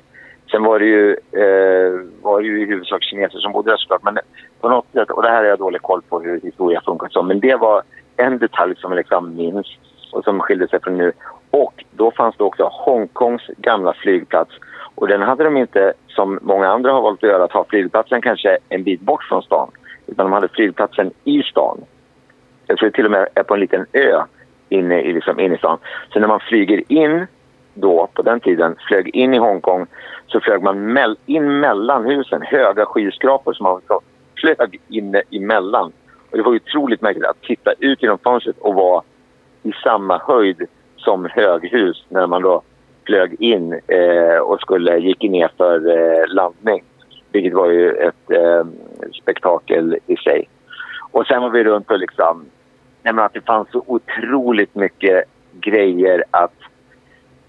Sen 0.50 0.62
var 0.62 0.78
det 0.78 0.86
ju, 0.86 1.10
eh, 1.12 2.00
var 2.22 2.40
det 2.40 2.46
ju 2.46 2.62
i 2.62 2.66
huvudsak 2.66 3.02
kineser 3.02 3.38
som 3.38 3.52
bodde 3.52 3.70
där 3.70 3.76
såklart. 3.76 4.02
Men 4.02 4.18
på 4.60 4.68
något 4.68 4.86
sätt, 4.92 5.10
och 5.10 5.22
det 5.22 5.28
här 5.28 5.36
har 5.36 5.44
jag 5.44 5.58
dålig 5.58 5.82
koll 5.82 6.02
på 6.02 6.20
hur 6.20 6.40
historia 6.40 6.80
funkar 6.84 7.08
så, 7.08 7.22
men 7.22 7.40
det 7.40 7.56
var 7.56 7.82
en 8.16 8.38
detalj 8.38 8.74
som 8.76 8.92
jag 8.92 8.96
liksom 8.96 9.36
minns 9.36 9.66
och 10.12 10.24
som 10.24 10.40
skilde 10.40 10.68
sig 10.68 10.80
från 10.80 10.96
nu. 10.96 11.12
Och 11.50 11.84
då 11.90 12.10
fanns 12.10 12.36
det 12.36 12.44
också 12.44 12.68
Hongkongs 12.72 13.42
gamla 13.56 13.92
flygplats 13.92 14.50
och 14.94 15.08
den 15.08 15.22
hade 15.22 15.44
de 15.44 15.56
inte, 15.56 15.92
som 16.20 16.38
många 16.42 16.68
andra 16.68 16.92
har 16.92 17.02
valt 17.02 17.24
att 17.24 17.30
göra, 17.30 17.44
att 17.44 17.52
ha 17.52 17.64
flygplatsen 17.64 18.22
kanske 18.22 18.58
en 18.68 18.82
bit 18.82 19.00
bort 19.00 19.22
från 19.22 19.42
stan. 19.42 19.70
Utan 20.06 20.26
de 20.26 20.32
hade 20.32 20.48
flygplatsen 20.48 21.10
i 21.24 21.42
stan. 21.42 21.80
Jag 22.66 22.78
tror 22.78 22.90
till 22.90 23.04
och 23.04 23.10
med 23.10 23.28
är 23.34 23.42
på 23.42 23.54
en 23.54 23.60
liten 23.60 23.86
ö 23.92 24.22
inne 24.68 25.00
i, 25.00 25.12
liksom, 25.12 25.40
inne 25.40 25.54
i 25.54 25.58
stan. 25.58 25.78
Så 26.12 26.20
när 26.20 26.28
man 26.28 26.40
flyger 26.40 26.82
in 26.88 27.26
då, 27.74 28.08
på 28.14 28.22
den 28.22 28.40
tiden, 28.40 28.76
flög 28.88 29.08
in 29.08 29.34
i 29.34 29.38
Hongkong 29.38 29.86
så 30.26 30.40
flög 30.40 30.62
man 30.62 30.92
mell 30.92 31.16
in 31.26 31.60
mellan 31.60 32.04
husen, 32.04 32.42
höga 32.42 32.86
skyskrapor 32.86 33.52
som 33.52 33.64
man 33.64 34.00
flög 34.40 34.80
in 34.88 35.22
emellan. 35.30 35.92
Och 36.30 36.36
det 36.36 36.42
var 36.42 36.54
otroligt 36.54 37.02
märkligt 37.02 37.24
att 37.24 37.42
titta 37.42 37.72
ut 37.78 38.02
genom 38.02 38.18
fönstret 38.18 38.58
och 38.58 38.74
vara 38.74 39.02
i 39.62 39.72
samma 39.84 40.18
höjd 40.18 40.66
som 40.96 41.28
höghus 41.30 42.04
när 42.08 42.26
man 42.26 42.42
då 42.42 42.62
flög 43.10 43.36
in 43.38 43.72
eh, 43.72 44.38
och 44.38 44.60
skulle, 44.60 44.98
gick 44.98 45.22
ner 45.22 45.50
för 45.56 45.76
eh, 45.88 46.26
landning. 46.28 46.84
Vilket 47.32 47.54
var 47.54 47.70
ju 47.70 47.90
ett 47.90 48.30
eh, 48.30 48.64
spektakel 49.22 49.98
i 50.06 50.16
sig. 50.16 50.48
Och 51.10 51.26
sen 51.26 51.42
var 51.42 51.50
vi 51.50 51.64
runt 51.64 51.90
och 51.90 51.98
liksom... 51.98 52.44
Nej, 53.02 53.24
att 53.24 53.34
det 53.34 53.46
fanns 53.46 53.68
så 53.72 53.84
otroligt 53.86 54.74
mycket 54.74 55.24
grejer 55.52 56.24
att 56.30 56.54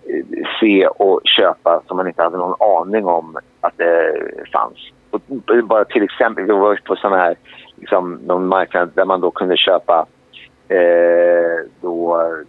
eh, 0.03 0.45
se 0.59 0.87
och 0.87 1.21
köpa 1.23 1.81
som 1.87 1.97
man 1.97 2.07
inte 2.07 2.23
hade 2.23 2.37
någon 2.37 2.61
aning 2.81 3.05
om 3.05 3.37
att 3.61 3.77
det 3.77 4.13
fanns. 4.53 4.91
Och 5.09 5.21
bara 5.63 5.85
till 5.85 6.03
exempel, 6.03 6.45
vi 6.45 6.51
var 6.51 6.75
på 6.75 6.95
sådana 6.95 7.17
här, 7.17 7.35
liksom, 7.75 8.19
någon 8.25 8.47
marknad 8.47 8.91
där 8.93 9.05
man 9.05 9.21
då 9.21 9.31
kunde 9.31 9.57
köpa 9.57 10.05
eh, 10.67 11.65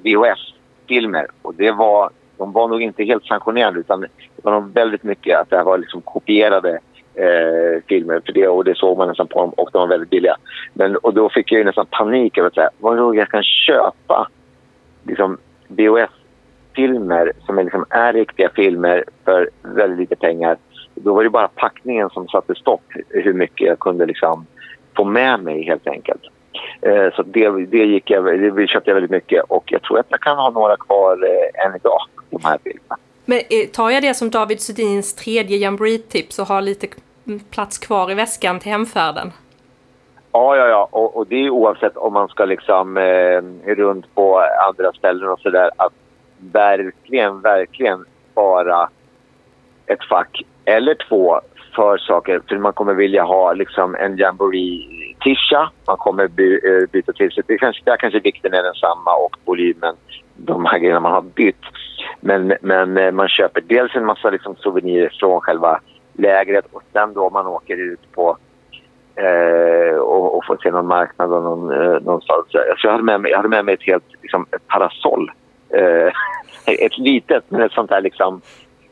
VHS-filmer. 0.03 1.27
Och 1.43 1.55
det 1.55 1.71
var 1.71 2.11
de 2.43 2.53
var 2.53 2.69
nog 2.69 2.83
inte 2.83 3.05
helt 3.05 3.25
sanktionerade 3.25 3.81
utan 3.81 4.01
det 4.01 4.09
var 4.43 4.53
nog 4.53 4.73
väldigt 4.73 5.03
mycket 5.03 5.39
att 5.39 5.51
det 5.51 5.57
här 5.57 5.65
var 5.65 5.79
liksom 5.79 6.01
kopierade 6.01 6.79
eh, 7.15 7.83
filmer 7.89 8.21
för 8.27 8.33
det 8.33 8.49
och 8.49 8.65
det 8.65 8.77
såg 8.77 8.99
man 8.99 9.09
nästan 9.09 9.27
på 9.27 9.41
dem 9.41 9.51
och 9.51 9.71
de 9.73 9.79
var 9.79 9.89
väldigt 9.89 10.11
billiga. 10.11 10.37
Men, 10.73 10.97
och 10.97 11.15
då 11.15 11.29
fick 11.29 11.53
jag 11.53 11.59
ju 11.59 11.65
nästan 11.65 11.87
panik 11.87 12.39
över 12.39 12.49
att 12.49 12.55
säga, 12.55 12.71
vadå 12.79 13.15
jag 13.15 13.29
kan 13.29 13.43
köpa 13.43 14.29
liksom 15.03 15.39
VHS-filmer 15.69 17.33
som 17.47 17.59
är, 17.59 17.65
liksom, 17.65 17.85
är 17.91 18.13
riktiga 18.13 18.51
filmer 18.55 19.05
för 19.25 19.51
väldigt 19.63 19.99
lite 19.99 20.17
pengar. 20.17 20.57
Då 20.95 21.15
var 21.15 21.25
det 21.25 21.31
bara 21.31 21.49
packningen 21.49 22.11
som 22.11 22.29
satte 22.29 22.55
stopp 22.55 22.85
hur 23.09 23.33
mycket 23.33 23.67
jag 23.67 23.79
kunde 23.79 24.07
liksom 24.07 24.47
få 24.97 25.05
med 25.05 25.41
mig 25.41 25.63
helt 25.63 25.87
enkelt. 25.87 26.23
Eh, 26.83 27.15
så 27.15 27.23
det, 27.23 27.67
det, 27.67 27.85
gick 27.85 28.11
jag, 28.11 28.25
det 28.57 28.69
köpte 28.69 28.91
jag 28.91 28.95
väldigt 28.95 29.11
mycket 29.11 29.45
och 29.49 29.73
jag 29.73 29.83
tror 29.83 29.99
att 29.99 30.07
jag 30.09 30.21
kan 30.21 30.37
ha 30.37 30.51
några 30.51 30.77
kvar 30.77 31.13
eh, 31.13 31.67
än 31.67 31.77
idag, 31.77 32.01
de 32.31 32.45
här 32.45 32.59
bilderna. 32.65 32.97
Men 33.25 33.39
eh, 33.39 33.69
tar 33.73 33.91
jag 33.91 34.03
det 34.03 34.15
som 34.15 34.31
David 34.31 34.61
Sudins 34.61 35.15
tredje 35.15 35.57
jamboree-tips 35.57 36.39
och 36.39 36.47
har 36.47 36.63
lite 36.63 36.87
plats 37.51 37.79
kvar 37.79 38.11
i 38.11 38.15
väskan 38.15 38.61
till 38.61 38.73
hemfärden? 38.73 39.33
Ja, 40.33 40.57
ja, 40.57 40.67
ja. 40.67 40.89
Och, 40.91 41.17
och 41.17 41.27
det 41.27 41.37
är 41.37 41.51
oavsett 41.51 41.97
om 41.97 42.13
man 42.13 42.29
ska 42.29 42.45
liksom 42.45 42.97
eh, 42.97 43.43
runt 43.75 44.15
på 44.15 44.39
andra 44.69 44.93
ställen 44.93 45.29
och 45.29 45.41
sådär. 45.41 45.71
Att 45.77 45.93
verkligen, 46.53 47.41
verkligen 47.41 48.05
spara 48.33 48.89
ett 49.87 50.05
fack 50.09 50.43
eller 50.65 50.97
två 51.09 51.41
för 51.75 51.99
saker. 51.99 52.43
För 52.49 52.59
man 52.59 52.73
kommer 52.73 52.95
vilja 52.95 53.23
ha 53.23 53.53
liksom 53.53 53.95
en 53.95 54.17
jamboree-tisha. 55.25 55.71
Man 55.87 55.97
kommer 55.97 56.29
by, 56.29 56.61
uh, 56.65 56.87
byta 56.93 57.13
till 57.13 57.31
sig. 57.31 57.43
Det 57.47 57.59
kanske, 57.59 57.83
där 57.85 57.97
kanske 57.97 58.21
vikten 58.21 58.55
är 58.55 58.63
densamma 58.63 59.15
och 59.15 59.37
volymen, 59.45 59.95
de 60.37 60.65
här 60.65 60.79
grejerna 60.79 61.01
man 61.01 61.13
har 61.13 61.23
bytt. 61.23 61.63
Men, 62.21 62.55
men 62.61 62.99
uh, 62.99 63.13
man 63.13 63.29
köper 63.29 63.61
dels 63.61 63.95
en 63.95 64.07
massa 64.07 64.31
liksom, 64.31 64.57
souvenirer 64.57 65.13
från 65.21 65.41
själva 65.41 65.81
lägret 66.13 66.67
och 66.73 66.83
sen 66.93 67.13
då 67.15 67.31
man 67.31 67.47
åker 67.47 67.77
ut 67.77 68.13
på 68.13 68.37
uh, 69.21 69.99
och, 69.99 70.37
och 70.37 70.47
får 70.47 70.59
se 70.63 70.71
någon 70.71 70.87
marknad 70.87 71.33
och 71.33 71.43
någon, 71.43 71.71
uh, 71.71 72.01
någonstans. 72.03 72.47
Så 72.49 72.59
jag, 72.83 72.91
hade 72.91 73.05
med 73.05 73.21
mig, 73.21 73.31
jag 73.31 73.39
hade 73.39 73.49
med 73.49 73.65
mig 73.65 73.75
ett 73.75 73.87
helt 73.87 74.05
liksom, 74.23 74.47
ett 74.51 74.69
parasoll. 74.69 75.31
ett 76.67 76.99
litet, 76.99 77.45
men 77.49 77.63
ett 77.63 77.73
sånt 77.73 77.91
här 77.91 78.01
liksom 78.01 78.41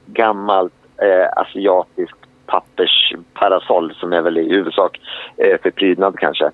gammalt 0.07 0.73
eh, 1.03 1.29
asiatiskt 1.37 2.20
pappersparasoll 2.51 3.95
som 3.95 4.13
är 4.13 4.21
väl 4.21 4.39
i 4.39 4.49
huvudsak 4.49 5.01
eh, 5.37 5.61
för 5.63 5.71
prydnad 5.71 6.19
kanske. 6.19 6.51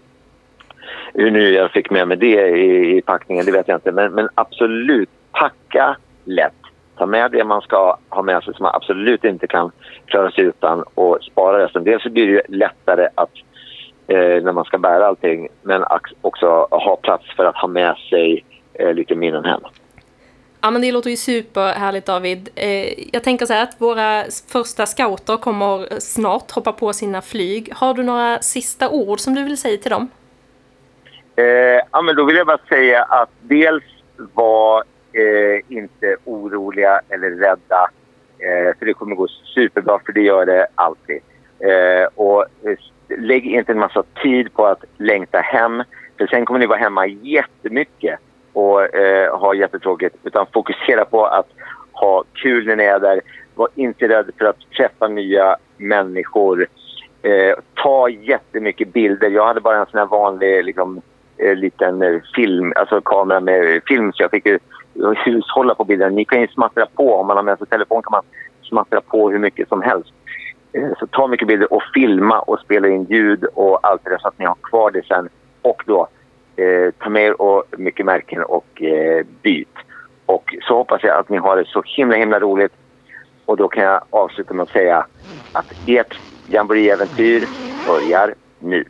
Hur 1.15 1.31
nu 1.31 1.51
jag 1.51 1.71
fick 1.71 1.91
med 1.91 2.09
mig 2.09 2.17
det 2.17 2.49
i, 2.49 2.97
i 2.97 3.03
packningen, 3.03 3.47
det 3.47 3.53
vet 3.53 3.69
jag 3.69 3.77
inte. 3.77 3.93
Men, 3.93 4.13
men 4.13 4.29
absolut, 4.35 5.09
packa 5.33 5.97
lätt. 6.25 6.53
Ta 6.97 7.07
med 7.07 7.31
det 7.31 7.45
man 7.45 7.61
ska 7.61 7.97
ha 8.09 8.23
med 8.23 8.43
sig 8.43 8.55
som 8.55 8.63
man 8.63 8.75
absolut 8.75 9.25
inte 9.25 9.47
kan 9.47 9.71
klara 10.07 10.31
sig 10.31 10.45
utan 10.45 10.85
och 10.95 11.19
spara 11.23 11.65
resten. 11.65 11.85
Dels 11.85 12.03
så 12.03 12.11
blir 12.11 12.27
det 12.27 12.43
lättare 12.49 13.09
att 13.15 13.31
eh, 14.07 14.43
när 14.43 14.53
man 14.53 14.65
ska 14.65 14.79
bära 14.79 15.07
allting 15.07 15.49
men 15.63 15.85
också 16.21 16.47
ha 16.71 16.97
plats 17.03 17.25
för 17.37 17.45
att 17.45 17.57
ha 17.57 17.69
med 17.69 17.97
sig 18.11 18.45
eh, 18.75 18.95
lite 18.95 19.15
minnen 19.15 19.45
hem. 19.45 19.61
Ja 20.67 20.71
men 20.71 20.83
det 20.83 20.93
låter 20.93 21.11
ju 21.11 21.17
superhärligt 21.17 22.07
David. 22.07 22.49
Eh, 22.55 23.11
jag 23.13 23.23
tänker 23.23 23.47
så 23.47 23.53
här 23.53 23.63
att 23.63 23.81
våra 23.81 24.25
första 24.53 24.87
scouter 24.87 25.37
kommer 25.37 26.01
snart 26.01 26.51
hoppa 26.51 26.73
på 26.73 26.93
sina 26.93 27.23
flyg. 27.23 27.73
Har 27.75 27.95
du 27.95 28.03
några 28.03 28.39
sista 28.39 28.91
ord 28.91 29.21
som 29.21 29.35
du 29.35 29.45
vill 29.45 29.57
säga 29.57 29.79
till 29.79 29.91
dem? 29.91 30.09
Eh, 31.37 31.45
ja 31.93 32.03
men 32.03 32.17
då 32.17 32.25
vill 32.25 32.37
jag 32.37 32.47
bara 32.47 32.59
säga 32.69 33.03
att 33.03 33.29
dels 33.41 33.85
var 34.17 34.85
eh, 35.13 35.77
inte 35.77 36.17
oroliga 36.25 37.01
eller 37.09 37.31
rädda. 37.31 37.91
Eh, 38.39 38.79
för 38.79 38.87
det 38.87 38.95
kommer 38.95 39.17
gå 39.17 39.29
superbra, 39.55 40.01
för 40.07 40.13
det 40.13 40.23
gör 40.23 40.47
det 40.47 40.67
alltid. 40.75 41.21
Eh, 41.59 42.09
och 42.15 42.43
eh, 42.43 42.79
lägg 43.19 43.47
inte 43.47 43.73
en 43.73 43.79
massa 43.79 44.03
tid 44.23 44.55
på 44.55 44.67
att 44.67 44.85
längta 44.97 45.39
hem. 45.39 45.83
För 46.19 46.27
sen 46.27 46.45
kommer 46.45 46.61
ni 46.61 46.67
vara 46.67 46.79
hemma 46.79 47.07
jättemycket 47.07 48.21
och 48.57 48.95
eh, 48.95 49.39
ha 49.39 49.55
jättetråkigt. 49.55 50.17
Utan 50.23 50.47
fokusera 50.53 51.05
på 51.05 51.27
att 51.27 51.47
ha 51.93 52.25
kul 52.33 52.67
när 52.67 52.77
ni 52.77 52.85
är 52.85 53.01
där. 53.01 53.21
Var 53.55 53.69
inte 53.75 54.09
rädd 54.09 54.31
för 54.39 54.45
att 54.45 54.71
träffa 54.77 55.09
nya 55.09 55.57
människor. 55.77 56.67
Eh, 57.23 57.55
ta 57.75 58.09
jättemycket 58.09 58.93
bilder. 58.93 59.31
Jag 59.31 59.47
hade 59.47 59.61
bara 59.61 59.81
en 59.81 59.87
sån 59.87 59.99
här 59.99 60.07
vanlig 60.07 60.65
liksom, 60.65 61.01
eh, 61.37 61.55
liten 61.55 62.03
eh, 62.03 62.21
film, 62.35 62.73
alltså 62.77 63.01
kamera 63.01 63.41
med 63.41 63.83
film 63.87 64.13
så 64.13 64.23
jag 64.23 64.31
fick 64.31 64.47
ju 64.47 64.59
hushålla 65.25 65.75
på 65.75 65.85
bilderna. 65.85 66.17
Ni 66.17 66.25
kan 66.25 66.41
ju 66.41 66.49
smattra 66.49 66.87
på. 66.87 67.15
Om 67.15 67.27
man 67.27 67.37
har 67.37 67.45
med 67.45 67.59
sig 67.59 67.67
telefon 67.67 68.03
kan 68.03 68.13
man 68.13 68.25
smattra 68.63 69.01
på 69.01 69.31
hur 69.31 69.39
mycket 69.39 69.69
som 69.69 69.83
helst. 69.83 70.13
Eh, 70.73 70.91
så 70.99 71.07
ta 71.07 71.27
mycket 71.27 71.49
bilder 71.49 71.73
och 71.73 71.83
filma 71.95 72.41
och 72.41 72.61
spela 72.61 72.89
in 72.89 73.05
ljud 73.05 73.45
och 73.55 73.79
allt 73.83 74.05
det 74.05 74.11
där 74.11 74.19
så 74.19 74.29
att 74.29 74.39
ni 74.39 74.45
har 74.45 74.57
kvar 74.63 74.91
det 74.91 75.07
sen. 75.07 75.29
Och 75.63 75.83
då 75.87 76.09
eh, 76.57 76.91
ta 76.99 77.11
med 77.11 77.23
er 77.23 77.43
och 77.43 77.65
mycket 77.79 78.07
märken 78.07 78.43
och 78.43 78.83
eh, 78.83 79.27
byt. 79.43 79.77
Och 80.27 80.55
så 80.63 80.77
hoppas 80.77 81.03
jag 81.03 81.19
att 81.19 81.29
ni 81.29 81.37
har 81.37 81.57
det 81.57 81.65
så 81.65 81.83
himla 81.87 82.17
himla 82.17 82.41
roligt. 82.41 82.73
Och 83.45 83.57
då 83.57 83.69
kan 83.69 83.85
jag 83.85 84.05
avsluta 84.11 84.55
med 84.55 84.63
att 84.63 84.71
säga 84.71 85.07
att 85.53 85.73
ert 85.87 86.21
jamboree-äventyr 86.47 87.49
börjar 87.85 88.35
nu. 88.59 88.85